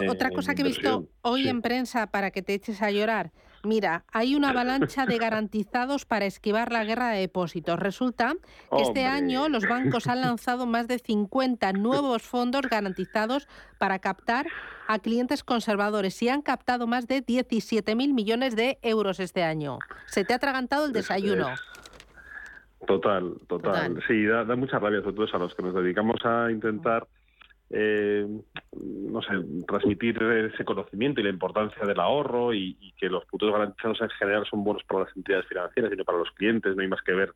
[0.08, 3.32] otra cosa que he visto hoy en prensa para que te eches a llorar.
[3.64, 7.78] Mira, hay una avalancha de garantizados para esquivar la guerra de depósitos.
[7.78, 8.34] Resulta
[8.76, 13.48] que este año los bancos han lanzado más de 50 nuevos fondos garantizados
[13.78, 14.46] para captar
[14.86, 19.78] a clientes conservadores y han captado más de 17.000 millones de euros este año.
[20.06, 21.48] Se te ha atragantado el desayuno.
[22.86, 26.50] Total, total, Sí, da, da mucha rabia, sobre todo a los que nos dedicamos a
[26.50, 27.06] intentar
[27.76, 28.24] eh,
[28.72, 29.30] no sé,
[29.66, 34.46] transmitir ese conocimiento y la importancia del ahorro y, que los puntos garantizados en general
[34.48, 36.76] son buenos para las entidades financieras, sino para los clientes.
[36.76, 37.32] No hay más que ver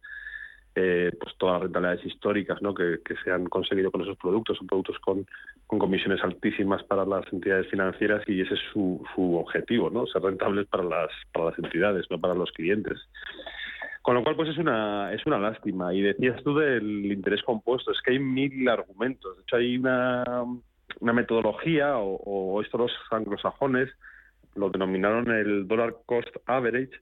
[0.77, 2.73] eh, pues todas las rentabilidades históricas ¿no?
[2.73, 4.59] que, se han conseguido con esos productos.
[4.59, 5.27] Son productos con,
[5.67, 10.07] con, comisiones altísimas para las entidades financieras y ese es su, su objetivo, ¿no?
[10.07, 12.97] ser rentables para las, para las entidades, no para los clientes.
[14.09, 15.93] Con lo cual, pues es una, es una lástima.
[15.93, 19.37] Y decías tú del interés compuesto, es que hay mil argumentos.
[19.37, 20.25] De hecho, hay una,
[21.01, 23.91] una metodología, o, o esto los anglosajones
[24.55, 26.93] lo denominaron el dollar cost average,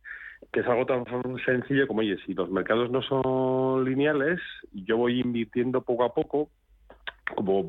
[0.53, 1.05] que es algo tan
[1.45, 4.41] sencillo como, oye, si los mercados no son lineales,
[4.73, 6.51] yo voy invirtiendo poco a poco,
[7.37, 7.69] como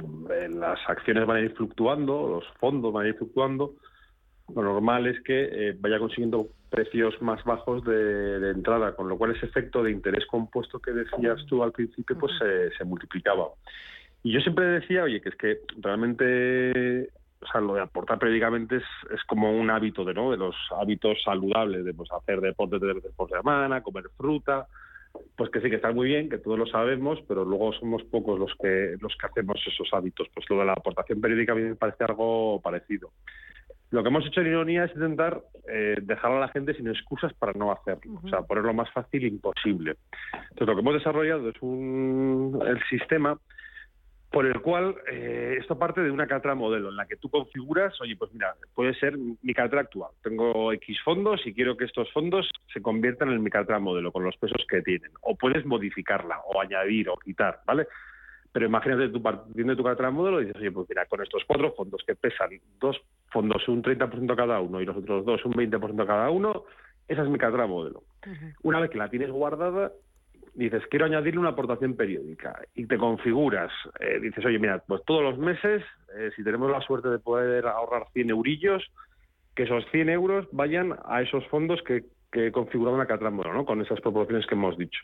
[0.49, 3.75] las acciones van a ir fluctuando, los fondos van a ir fluctuando,
[4.55, 9.35] lo normal es que eh, vaya consiguiendo precios más bajos de, entrada, con lo cual
[9.35, 12.33] ese efecto de interés compuesto que decías tú al principio pues
[12.77, 13.47] se, multiplicaba.
[14.23, 18.77] Y yo siempre decía, oye, que es que realmente o sea, lo de aportar periódicamente
[18.77, 18.83] es,
[19.13, 20.31] es como un hábito de, ¿no?
[20.31, 24.67] de los hábitos saludables, de pues, hacer deporte de veces por semana, comer fruta,
[25.35, 28.39] pues que sí que está muy bien, que todos lo sabemos, pero luego somos pocos
[28.39, 30.27] los que los que hacemos esos hábitos.
[30.33, 33.11] Pues lo de la aportación periódica a mí me parece algo parecido.
[33.89, 37.33] Lo que hemos hecho en Ironía es intentar eh, dejar a la gente sin excusas
[37.33, 39.95] para no hacerlo, o sea, ponerlo más fácil imposible.
[40.33, 43.39] Entonces, lo que hemos desarrollado es un, el sistema
[44.29, 47.99] por el cual eh, esto parte de una cartera modelo en la que tú configuras,
[48.01, 50.11] oye, pues mira, puede ser mi cartera actual.
[50.21, 54.25] Tengo X fondos y quiero que estos fondos se conviertan en mi cartera modelo con
[54.25, 55.11] los pesos que tienen.
[55.21, 57.87] O puedes modificarla o añadir o quitar, ¿vale?
[58.51, 61.43] Pero imagínate tú partiendo de tu cartera modelo y dices, oye, pues mira, con estos
[61.45, 62.97] cuatro fondos que pesan dos
[63.31, 66.63] fondos un 30% cada uno y los otros dos un 20% cada uno,
[67.07, 68.03] esa es mi cartera modelo.
[68.63, 69.91] Una vez que la tienes guardada,
[70.53, 73.71] dices, quiero añadirle una aportación periódica y te configuras.
[73.99, 75.83] Eh, dices, oye, mira, pues todos los meses,
[76.17, 78.83] eh, si tenemos la suerte de poder ahorrar 100 eurillos,
[79.55, 83.31] que esos 100 euros vayan a esos fondos que, que he configurado en la cartera
[83.31, 83.65] modelo, ¿no?
[83.65, 84.99] Con esas proporciones que hemos dicho.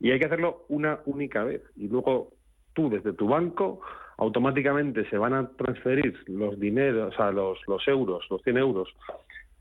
[0.00, 1.62] Y hay que hacerlo una única vez.
[1.76, 2.32] Y luego
[2.76, 3.80] tú desde tu banco
[4.18, 8.88] automáticamente se van a transferir los dineros, o sea, los, los euros, los 100 euros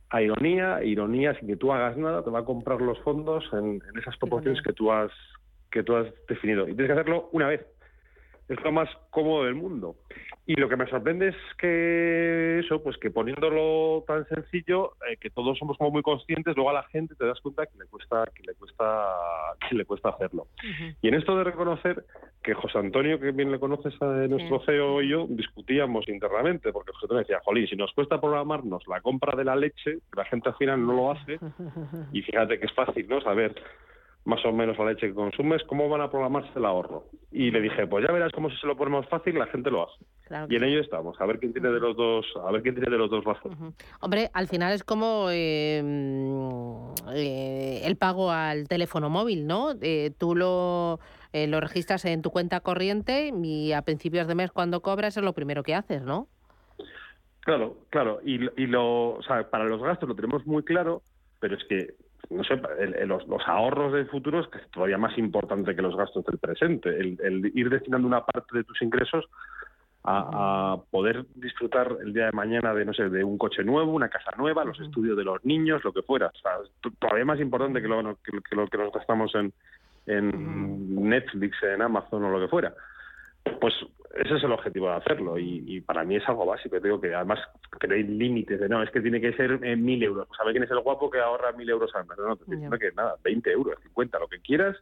[0.10, 3.82] a Ironía, Ironía sin que tú hagas nada te va a comprar los fondos en,
[3.90, 5.12] en esas proporciones que tú has
[5.72, 6.64] que tú has definido.
[6.64, 7.66] Y tienes que hacerlo una vez
[8.48, 9.96] es lo más cómodo del mundo.
[10.48, 15.32] Y lo que me sorprende es que eso, pues que poniéndolo tan sencillo, eh, que
[15.32, 18.26] todos somos como muy conscientes, luego a la gente te das cuenta que le cuesta,
[18.36, 19.06] que le cuesta,
[19.70, 20.48] que le cuesta hacerlo.
[21.02, 22.06] Y en esto de reconocer
[22.44, 26.92] que José Antonio, que bien le conoces a nuestro CEO y yo, discutíamos internamente, porque
[26.92, 30.50] José Antonio decía, Jolín, si nos cuesta programarnos la compra de la leche, la gente
[30.50, 31.40] al final no lo hace,
[32.14, 33.20] y fíjate que es fácil, ¿no?
[33.22, 33.56] Saber
[34.26, 37.06] más o menos la leche que consumes, ¿cómo van a programarse el ahorro?
[37.32, 39.88] Y le dije, pues ya verás cómo si se lo ponemos fácil, la gente lo
[39.88, 40.04] hace.
[40.50, 42.90] y en ello estamos, a ver quién tiene de los dos, a ver quién tiene
[42.90, 43.76] de los dos razón.
[44.02, 49.74] Hombre, al final es como em, eh, el pago al teléfono móvil, ¿no?
[49.80, 51.00] Eh, tú lo,
[51.32, 55.24] eh, lo registras en tu cuenta corriente y a principios de mes cuando cobras es
[55.24, 56.28] lo primero que haces, ¿no?
[57.42, 58.22] Claro, claro.
[58.26, 61.04] Y, y lo, o sea, para los gastos lo tenemos muy claro,
[61.40, 61.94] pero es que
[62.30, 62.60] no sé,
[63.06, 66.90] los, ahorros del futuro es que es todavía más importante que los gastos del presente.
[66.90, 69.26] El, ir destinando una parte de tus ingresos
[70.04, 74.10] a, poder disfrutar el día de mañana de, no sé, de un coche nuevo, una
[74.10, 76.32] casa nueva, los estudios de los niños, lo que fuera.
[77.00, 79.54] todavía más importante que lo, que, lo que nos gastamos en,
[80.06, 82.74] en Netflix, en Amazon o lo que fuera.
[83.60, 83.74] Pues
[84.16, 86.80] ese es el objetivo de hacerlo y, para mí es algo básico.
[86.80, 87.40] Digo que además
[87.88, 90.28] no hay límites de no, es que tiene que ser en mil euros.
[90.28, 92.18] Pues quién es el guapo que ahorra mil euros al mes?
[92.18, 94.78] No, te estoy que nada, 20 euros, 50, lo que quieras,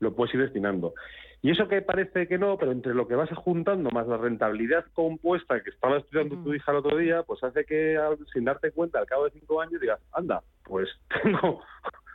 [0.00, 0.94] lo puedes ir destinando.
[1.40, 4.86] Y eso que parece que no, pero entre lo que vas juntando más la rentabilidad
[4.94, 7.98] compuesta que estaba estudiando tu hija el otro día, pues hace que
[8.32, 10.88] sin darte cuenta al cabo de cinco años digas, anda, pues
[11.22, 11.62] tengo,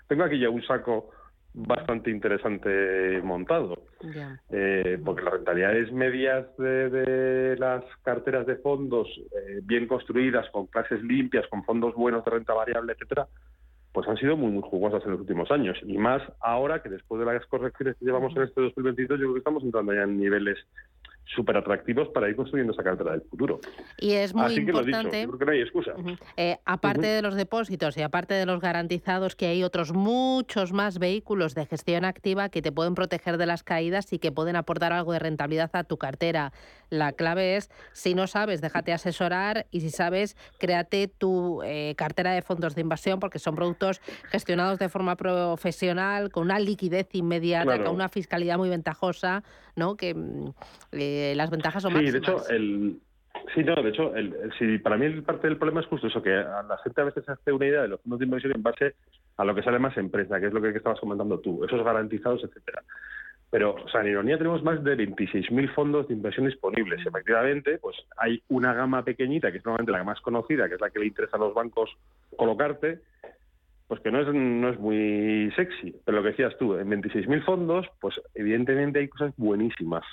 [0.07, 1.11] tengo aquí ya un saco
[1.53, 3.83] bastante interesante montado.
[4.49, 11.01] Eh, porque las rentabilidades medias de, las carteras de fondos eh, bien construidas, con clases
[11.03, 13.27] limpias, con fondos buenos de renta variable, etcétera,
[13.91, 15.77] pues han sido muy, muy jugosas en los últimos años.
[15.83, 19.33] Y más ahora que después de las correcciones que llevamos en este 2022, yo creo
[19.33, 20.57] que estamos entrando ya en niveles
[21.25, 23.59] súper atractivos para ir construyendo esa cartera del futuro.
[23.99, 25.27] Y es muy importante.
[25.27, 25.93] porque no hay excusa.
[26.37, 30.97] Eh, aparte de los depósitos y aparte de los garantizados, que hay otros muchos más
[30.97, 34.91] vehículos de gestión activa que te pueden proteger de las caídas y que pueden aportar
[34.91, 36.51] algo de rentabilidad a tu cartera.
[36.89, 42.31] La clave es, si no sabes, déjate asesorar y si sabes, créate tu eh, cartera
[42.31, 47.83] de fondos de inversión porque son productos gestionados de forma profesional, con una liquidez inmediata,
[47.83, 49.43] con una fiscalidad muy ventajosa,
[49.75, 49.95] ¿no?
[49.95, 50.53] Que mm,
[51.35, 52.99] las ventajas son sí, de hecho, el,
[53.53, 56.63] Sí, no, de hecho, el, para mí parte del problema es justo eso, que a
[56.63, 58.95] la gente a veces se hace una idea de los fondos de inversión en base
[59.37, 62.43] a lo que sale más empresa, que es lo que, estabas comentando tú, esos garantizados,
[62.43, 62.83] etcétera.
[63.49, 67.03] Pero, o sea, en ironía tenemos más de 26.000 fondos de inversión disponibles.
[67.03, 70.91] Efectivamente, pues hay una gama pequeñita, que es normalmente la más conocida, que es la
[70.91, 71.89] que le interesa a los bancos
[72.37, 72.99] colocarte,
[73.87, 75.95] pues que no es, no es muy sexy.
[76.05, 80.05] Pero lo que decías tú, en 26.000 fondos, pues evidentemente hay cosas buenísimas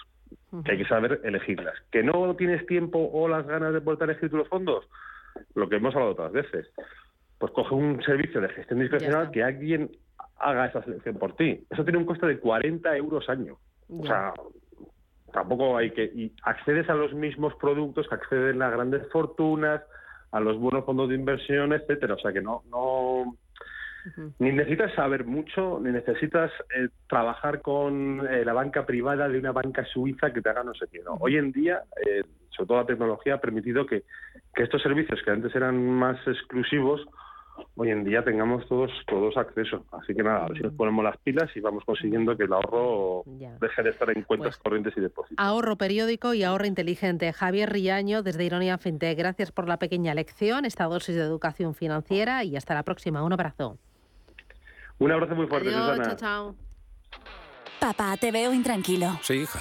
[0.65, 1.75] que hay que saber elegirlas.
[1.91, 4.89] ¿Que no tienes tiempo o las ganas de poder elegir los fondos?
[5.55, 6.69] Lo que hemos hablado otras veces.
[7.39, 9.91] Pues coge un servicio de gestión discrecional que alguien
[10.39, 11.65] haga esa selección por ti.
[11.71, 13.59] Eso tiene un coste de 40 euros año.
[13.89, 14.33] O sea,
[15.33, 16.05] tampoco hay que...
[16.05, 19.83] Y accedes a los mismos productos que acceden las grandes fortunas,
[20.33, 22.15] a los buenos fondos de inversión, etcétera.
[22.15, 22.63] O sea que no...
[22.71, 23.37] no
[24.39, 29.53] ni necesitas saber mucho, ni necesitas eh, trabajar con eh, la banca privada de una
[29.53, 31.01] banca suiza que te haga no sé qué.
[31.21, 34.05] Hoy en día, eh, sobre todo la tecnología ha permitido que,
[34.55, 37.07] que estos servicios que antes eran más exclusivos,
[37.75, 39.85] hoy en día tengamos todos todos acceso.
[39.93, 42.53] Así que nada, a ver si nos ponemos las pilas y vamos consiguiendo que el
[42.53, 45.45] ahorro deje de estar en cuentas pues corrientes y depósitos.
[45.45, 47.33] Ahorro periódico y ahorro inteligente.
[47.33, 52.45] Javier Riaño, desde Ironía FinTech, gracias por la pequeña lección, esta dosis de educación financiera
[52.45, 53.23] y hasta la próxima.
[53.23, 53.79] Un abrazo.
[54.99, 56.05] Un abrazo muy fuerte, Adiós, Susana.
[56.05, 56.55] Chao, chao.
[57.81, 59.19] Papá, te veo intranquilo.
[59.23, 59.61] Sí, hija.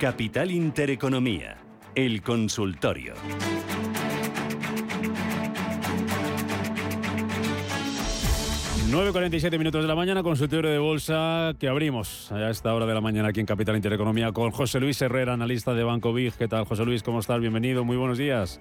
[0.00, 1.56] Capital Intereconomía,
[1.94, 3.14] el consultorio.
[8.90, 13.00] ...9.47 minutos de la mañana, consultorio de bolsa que abrimos a esta hora de la
[13.00, 16.34] mañana aquí en Capital Intereconomía con José Luis Herrera, analista de Banco Big.
[16.34, 17.02] ¿Qué tal, José Luis?
[17.02, 17.40] ¿Cómo estás?
[17.40, 18.60] Bienvenido, muy buenos días.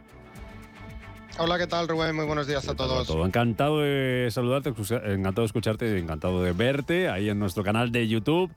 [1.37, 2.15] Hola, ¿qué tal, Rubén?
[2.15, 3.07] Muy buenos días a todos.
[3.07, 3.25] Todo.
[3.25, 8.49] Encantado de saludarte, encantado de escucharte, encantado de verte ahí en nuestro canal de YouTube.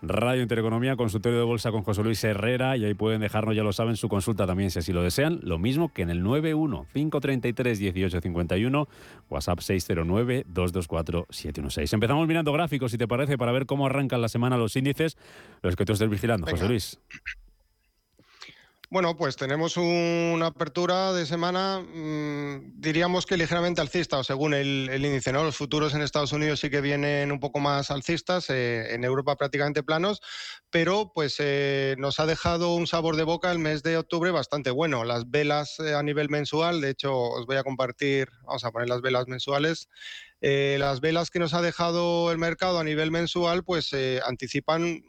[0.00, 3.72] Radio Intereconomía, consultorio de bolsa con José Luis Herrera y ahí pueden dejarnos, ya lo
[3.72, 5.40] saben, su consulta también si así lo desean.
[5.42, 8.86] Lo mismo que en el 91-533-1851,
[9.28, 11.92] WhatsApp 609-224-716.
[11.92, 15.18] Empezamos mirando gráficos, si te parece, para ver cómo arrancan la semana los índices,
[15.62, 17.00] los que tú estés vigilando, José Luis.
[18.90, 24.88] Bueno, pues tenemos una apertura de semana, mmm, diríamos que ligeramente alcista, o según el,
[24.90, 25.44] índice, ¿no?
[25.44, 29.36] Los futuros en Estados Unidos sí que vienen un poco más alcistas, eh, en Europa
[29.36, 30.22] prácticamente planos,
[30.70, 34.70] pero pues eh, nos ha dejado un sabor de boca el mes de octubre bastante
[34.70, 35.04] bueno.
[35.04, 38.88] Las velas eh, a nivel mensual, de hecho os voy a compartir, vamos a poner
[38.88, 39.90] las velas mensuales.
[40.40, 45.02] las velas que nos ha dejado el mercado a nivel mensual, pues anticipan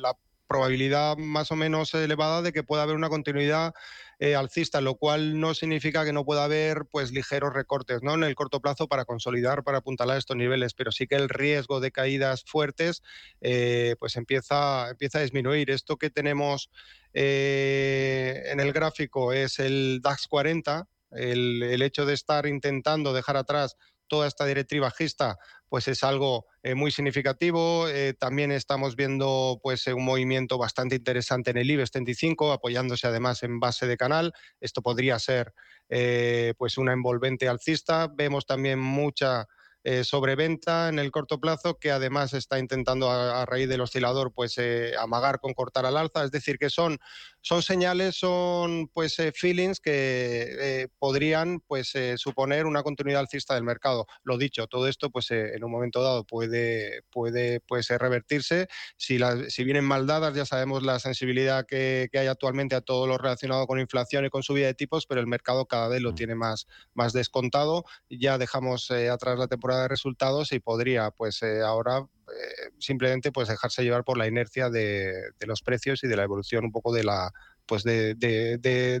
[0.00, 0.16] la
[0.46, 3.74] probabilidad más o menos elevada de que pueda haber una continuidad
[4.18, 8.14] eh, alcista, lo cual no significa que no pueda haber pues ligeros recortes ¿no?
[8.14, 11.80] en el corto plazo para consolidar, para apuntalar estos niveles, pero sí que el riesgo
[11.80, 13.02] de caídas fuertes
[13.42, 15.70] eh, pues empieza, empieza a disminuir.
[15.70, 16.70] Esto que tenemos
[17.12, 23.36] eh, en el gráfico es el DAX 40, el, el, hecho de estar intentando dejar
[23.36, 23.76] atrás
[24.08, 25.38] toda esta directriz bajista
[25.68, 27.88] pues es algo eh, muy significativo.
[27.88, 33.42] Eh, también estamos viendo pues un movimiento bastante interesante en el IBEX 35, apoyándose además
[33.42, 34.32] en base de canal.
[34.60, 35.52] Esto podría ser
[35.88, 38.08] eh, pues una envolvente alcista.
[38.12, 39.46] Vemos también mucha
[39.88, 44.58] eh, sobreventa en el corto plazo que además está intentando a, raíz del oscilador pues
[44.58, 46.98] eh, amagar con cortar al alza, es decir que son,
[47.40, 54.08] son señales, son pues eh, feelings que podrían pues suponer una continuidad alcista del mercado.
[54.24, 58.66] Lo dicho, todo esto pues en un momento dado puede, puede pues revertirse.
[58.96, 59.20] Si,
[59.50, 63.18] si vienen mal dadas ya sabemos la sensibilidad que, que, hay actualmente a todo lo
[63.18, 66.16] relacionado con inflación y con subida de tipos, pero el mercado cada vez lo mm.
[66.16, 67.84] tiene más, más descontado.
[68.10, 73.48] Ya dejamos atrás la temporada de resultados y podría pues eh, ahora eh, simplemente pues
[73.48, 75.12] dejarse llevar por la inercia de,
[75.46, 77.32] los precios y de la evolución un poco de la
[77.66, 78.14] pues de,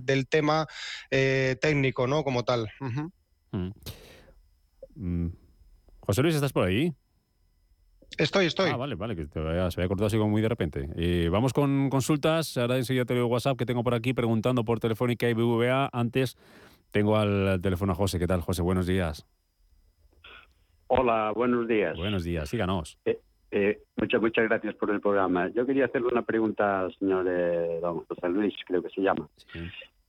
[0.02, 0.66] del tema
[1.10, 3.70] eh, técnico no como tal mm.
[4.94, 5.28] Mm.
[6.00, 6.94] José Luis estás por ahí
[8.18, 8.70] Estoy, estoy.
[8.70, 11.28] Ah, vale, vale, que se había cortado así como muy de repente.
[11.28, 12.56] vamos con consultas.
[12.56, 15.90] Ahora enseguida te doy WhatsApp que tengo por aquí preguntando por Telefónica y BVA.
[15.92, 16.38] Antes
[16.92, 18.18] tengo al teléfono a José.
[18.18, 18.62] ¿Qué tal, José?
[18.62, 19.26] Buenos días.
[20.88, 21.96] Hola, buenos días.
[21.96, 22.98] Buenos días, síganos.
[23.04, 23.18] Eh,
[23.50, 25.48] eh, muchas, muchas gracias por el programa.
[25.48, 29.28] Yo quería hacerle una pregunta al señor eh, don José Luis, creo que se llama.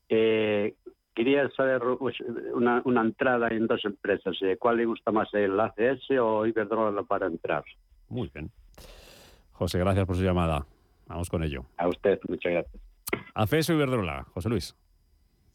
[0.07, 2.15] quería saber pues,
[2.53, 4.37] una, una, entrada en dos empresas.
[4.59, 7.63] ¿Cuál le gusta más, el ACS o Iberdrola para entrar?
[8.09, 8.51] Muy bien.
[9.53, 10.65] José, gracias por su llamada.
[11.07, 11.65] Vamos con ello.
[11.77, 12.81] A usted, muchas gracias.
[13.33, 14.75] ACS o Iberdrola, José Luis.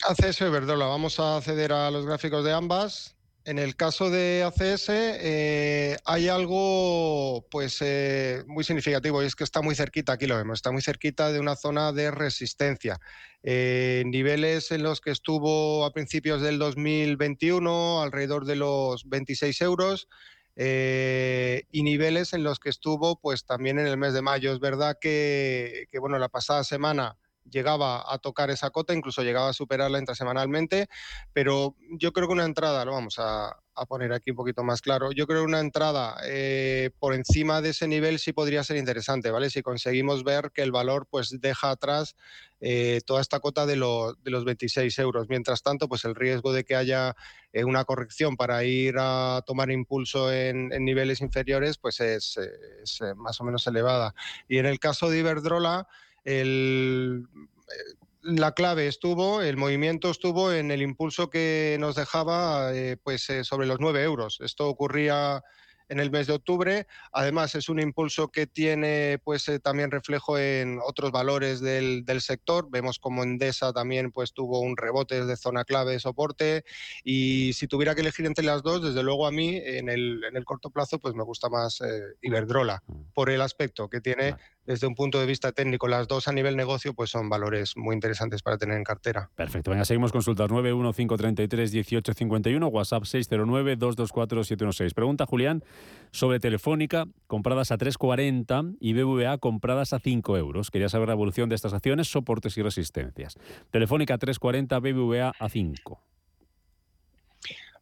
[0.04, 0.86] ACS o Iberdrola.
[0.86, 3.16] Vamos a acceder a los gráficos de ambas.
[3.44, 9.42] En el caso de ACS eh, hay algo pues eh, muy significativo y es que
[9.42, 13.00] está muy cerquita, aquí lo vemos, está muy cerquita de una zona de resistencia.
[13.42, 20.08] Eh, niveles en los que estuvo a principios del 2021 alrededor de los 26 euros.
[20.54, 24.52] y niveles en los que estuvo pues también en el mes de mayo.
[24.52, 27.16] Es verdad que, que bueno, la pasada semana
[27.50, 30.88] llegaba a tocar esa cota, incluso llegaba a superarla intrasemanalmente,
[31.32, 33.56] pero yo creo que una entrada, lo vamos a,
[33.88, 37.70] poner aquí un poquito más claro, yo creo que una entrada eh, por encima de
[37.70, 39.48] ese nivel sí podría ser interesante, ¿vale?
[39.48, 42.14] Si conseguimos ver que el valor pues deja atrás
[42.60, 45.26] eh, toda esta cota de, de, los 26 euros.
[45.30, 47.16] Mientras tanto, pues el riesgo de que haya
[47.54, 52.38] eh, una corrección para ir a tomar impulso en, niveles inferiores, pues es,
[52.82, 54.14] es más o menos elevada.
[54.48, 55.88] Y en el caso de Iberdrola,
[56.24, 62.96] el, eh, la clave estuvo, el movimiento estuvo en el impulso que nos dejaba eh,
[63.02, 64.38] pues, eh, sobre los 9 euros.
[64.40, 65.42] Esto ocurría
[65.88, 66.86] en el mes de octubre.
[67.10, 72.68] Además, es un impulso que tiene pues, eh, también reflejo en otros valores del, sector.
[72.70, 76.64] Vemos como Endesa también pues, tuvo un rebote desde zona clave de soporte.
[77.02, 80.36] Y si tuviera que elegir entre las dos, desde luego a mí, en el, en
[80.36, 81.82] el corto plazo, pues me gusta más
[82.22, 83.12] Iberdrola, mm.
[83.12, 85.88] por el aspecto que tiene desde un punto de vista técnico.
[85.88, 89.30] Las dos a nivel negocio pues son valores muy interesantes para tener en cartera.
[89.34, 89.70] Perfecto.
[89.70, 94.94] Venga, seguimos consultas 915331851, WhatsApp 609 224 716.
[94.94, 95.64] Pregunta Julián
[96.10, 100.70] sobre Telefónica, compradas a 3,40 y BBVA compradas a 5 euros.
[100.70, 103.38] Quería saber la evolución de estas acciones, soportes y resistencias.
[103.70, 106.11] Telefónica 3,40, BBVA a 5.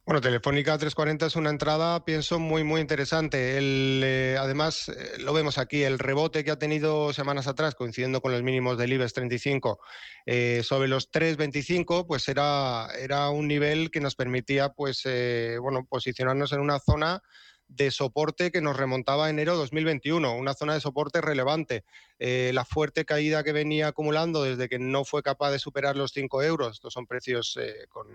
[0.06, 3.58] Bueno, Telefónica 340 es una entrada, pienso, muy, muy interesante.
[3.58, 8.20] El, eh, además, eh, lo vemos aquí, el rebote que ha tenido semanas atrás, coincidiendo
[8.20, 9.78] con los mínimos del IBEX 35,
[10.26, 15.04] eh, sobre los 325, pues era, era un nivel que nos permitía, pues,
[15.60, 17.22] bueno, posicionarnos en una zona
[17.70, 21.84] de soporte que nos remontaba a enero 2021, una zona de soporte relevante.
[22.18, 26.10] Eh, la fuerte caída que venía acumulando desde que no fue capaz de superar los
[26.12, 28.08] 5 euros, estos son precios eh, con,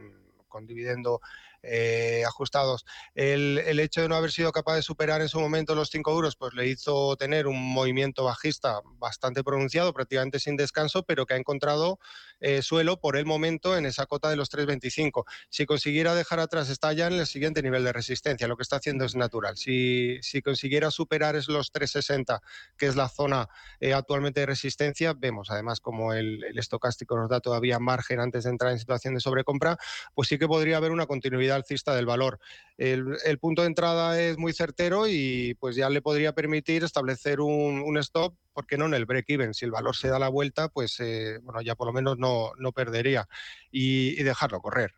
[0.50, 1.22] con dividendo
[1.68, 2.86] eh, ajustados.
[3.14, 6.36] El, hecho de no haber sido capaz de superar en su momento los 5 euros,
[6.36, 11.38] pues le hizo tener un movimiento bajista bastante pronunciado, prácticamente sin descanso, pero que ha
[11.38, 12.00] encontrado
[12.40, 15.24] eh, suelo por el momento en esa cota de los 3,25.
[15.50, 18.78] Si consiguiera dejar atrás, está ya en el siguiente nivel de resistencia, lo que está
[18.78, 19.58] haciendo es natural.
[19.58, 22.40] Si, si consiguiera superar es los 3,60,
[22.78, 23.48] que es la zona
[23.80, 28.44] eh, actualmente de resistencia, vemos además como el, el estocástico nos da todavía margen antes
[28.44, 29.78] de entrar en situación de sobrecompra,
[30.14, 32.40] pues sí que podría haber una continuidad alcista del valor.
[32.78, 37.98] El, punto de entrada es muy certero y pues ya le podría permitir establecer un,
[38.00, 39.54] stop, porque no en el break-even?
[39.54, 42.54] Si el valor se da la vuelta, pues eh, bueno, ya por lo menos no,
[42.58, 43.28] no perdería
[43.70, 44.96] y, dejarlo correr.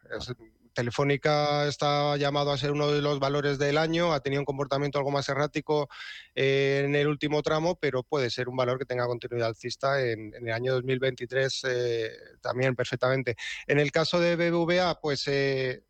[0.73, 4.99] Telefónica está llamado a ser uno de los valores del año, ha tenido un comportamiento
[4.99, 5.89] algo más errático
[6.35, 10.33] eh, en el último tramo, pero puede ser un valor que tenga continuidad alcista en,
[10.35, 13.35] el año 2023 eh, también perfectamente.
[13.65, 15.25] En el caso de BBVA, pues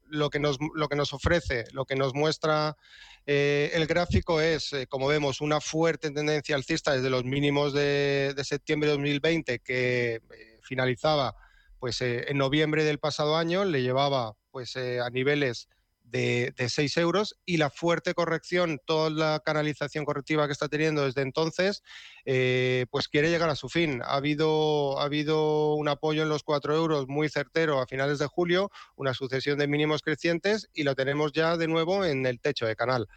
[0.05, 2.77] lo, que nos, lo que nos ofrece, lo que nos muestra
[3.27, 8.89] el gráfico es, como vemos, una fuerte tendencia alcista desde los mínimos de, de septiembre
[8.89, 10.21] de 2020 que
[10.61, 11.35] finalizaba
[11.79, 15.69] pues eh, en noviembre del pasado año le llevaba pues eh, a niveles
[16.11, 21.05] de, de, 6 euros y la fuerte corrección, toda la canalización correctiva que está teniendo
[21.05, 21.83] desde entonces,
[22.25, 24.01] eh, pues quiere llegar a su fin.
[24.03, 28.27] Ha habido, ha habido un apoyo en los 4 euros muy certero a finales de
[28.27, 32.65] julio, una sucesión de mínimos crecientes y lo tenemos ya de nuevo en el techo
[32.65, 33.07] de canal.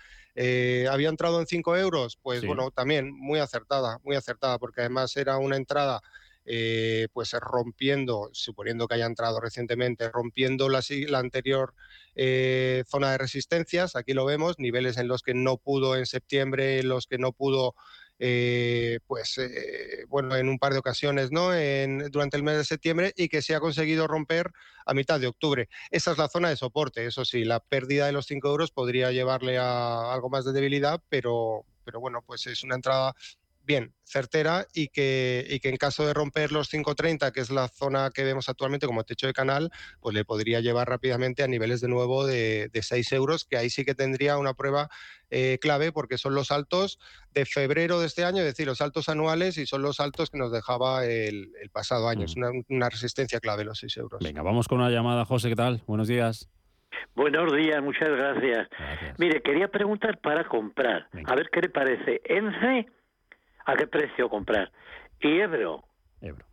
[0.91, 5.39] había entrado en 5 euros, pues bueno, también muy acertada, muy acertada, porque además era
[5.39, 6.01] una entrada
[6.47, 10.81] eh, pues rompiendo, suponiendo que haya entrado recientemente, rompiendo la,
[11.15, 11.75] anterior
[12.15, 16.81] eh, zona de resistencias, aquí lo vemos, niveles en los que no pudo en septiembre,
[16.81, 17.75] en los que no pudo
[18.19, 19.41] eh, pues
[20.09, 21.51] bueno, en un par de ocasiones ¿no?
[22.11, 24.51] durante el mes de septiembre y que se ha conseguido romper
[24.85, 25.69] a mitad de octubre.
[25.91, 29.13] Esa es la zona de soporte, eso sí, la pérdida de los 5 euros podría
[29.13, 33.15] llevarle a algo más de debilidad, pero, pero bueno, pues es una entrada
[33.63, 37.69] bien, certera y que, y que en caso de romper los 5.30, que es la
[37.69, 41.81] zona que vemos actualmente como techo de canal, pues le podría llevar rápidamente a niveles
[41.81, 44.89] de nuevo de, de 6 euros, que ahí sí que tendría una prueba
[45.31, 46.99] eh, clave porque son los altos
[47.33, 50.39] de febrero de este año, es decir, los altos anuales y son los altos que
[50.39, 52.25] nos dejaba el, pasado año.
[52.25, 52.65] Es mm.
[52.69, 54.21] una, resistencia clave los 6 euros.
[54.25, 55.83] Venga, vamos con una llamada, José, ¿qué tal?
[55.87, 56.51] Buenos días.
[57.15, 58.69] Buenos días, muchas gracias.
[59.19, 62.21] Mire, quería preguntar para comprar, a ver qué le parece.
[62.25, 62.89] ENCE
[63.71, 64.71] a qué precio comprar.
[65.21, 65.85] Y Ebro.
[66.21, 66.45] Ebro.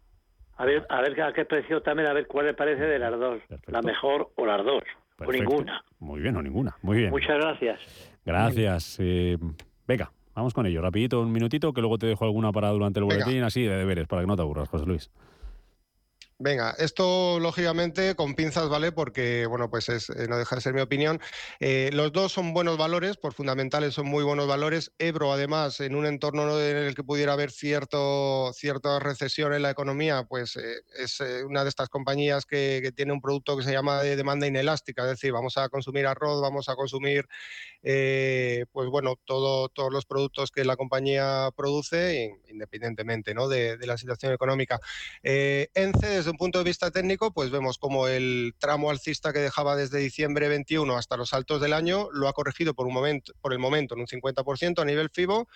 [0.58, 3.12] A ver, a ver a qué precio también, a ver cuál le parece de las
[3.12, 3.40] dos.
[3.68, 4.84] La mejor o las dos.
[5.20, 5.84] O ninguna.
[6.00, 6.76] Muy bien, o ninguna.
[6.82, 7.10] Muy bien.
[7.12, 7.80] Muchas gracias.
[8.26, 8.98] Gracias.
[9.00, 9.38] Eh,
[9.88, 10.82] venga, vamos con ello.
[10.82, 14.08] Rapidito, un minutito, que luego te dejo alguna para durante el boletín, así de deberes,
[14.08, 15.12] para que no te aburras, José Luis.
[16.40, 18.92] Venga, esto lógicamente con pinzas, ¿vale?
[18.92, 21.20] Porque, bueno, pues es, eh, no deja de ser mi opinión.
[21.60, 24.92] Eh, los dos son buenos valores, por fundamentales son muy buenos valores.
[25.00, 29.72] Ebro, además, en un entorno en el que pudiera haber cierto, cierta recesión en la
[29.72, 34.04] economía, pues eh, es una de estas compañías que, tiene un producto que se llama
[34.04, 37.28] de demanda inelástica, es decir, vamos a consumir arroz, vamos a consumir,
[37.82, 43.48] pues bueno, todo, todos los productos que la compañía produce, independientemente ¿no?
[43.48, 44.80] de, la situación económica.
[45.24, 49.78] ENCE, desde un punto de vista técnico, pues vemos como el tramo alcista que dejaba
[49.78, 53.54] desde diciembre 21 hasta los altos del año lo ha corregido por, un momento, por
[53.54, 55.48] el momento en un 50% a nivel FIBO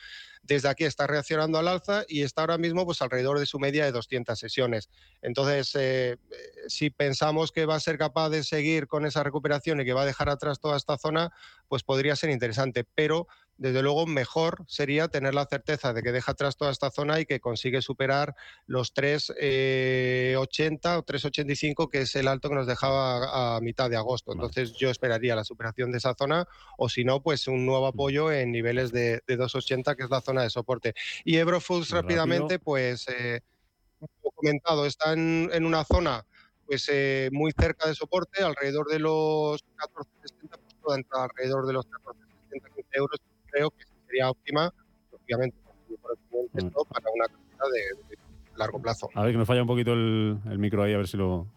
[0.44, 3.86] desde aquí está reaccionando al alza y está ahora mismo pues alrededor de su media
[3.86, 4.90] de 200 sesiones.
[5.22, 6.18] Entonces, eh, eh,
[6.68, 10.02] si pensamos que va a ser capaz de seguir con esa recuperación y que va
[10.02, 11.32] a dejar atrás toda esta zona,
[11.68, 13.28] pues podría ser interesante, pero
[13.62, 17.28] desde luego mejor sería tener la certeza de que deja atrás toda esta zona y
[17.28, 18.36] que consigue superar
[18.66, 23.98] los 3,80 eh, o 3,85 que es el alto que nos dejaba a, mitad de
[23.98, 24.34] agosto.
[24.34, 28.32] Entonces yo esperaría la superación de esa zona o si no, pues un nuevo apoyo
[28.32, 30.96] en niveles de, de 2,80 que es la zona de soporte.
[31.24, 33.42] Y Eurofoods rápidamente, pues, eh,
[34.00, 36.26] como comentado, está en, en, una zona
[36.66, 41.74] pues eh, muy cerca de soporte, alrededor de los 14,60, pues puede entrar alrededor de
[41.74, 43.20] los 14,60 euros,
[43.52, 44.74] creo que sería óptima,
[45.12, 45.58] obviamente,
[46.54, 46.68] mm.
[46.90, 48.22] para una cartera de, de,
[48.56, 49.10] largo plazo.
[49.16, 51.48] A ver, que nos falla un poquito el, el micro ahí, a ver si lo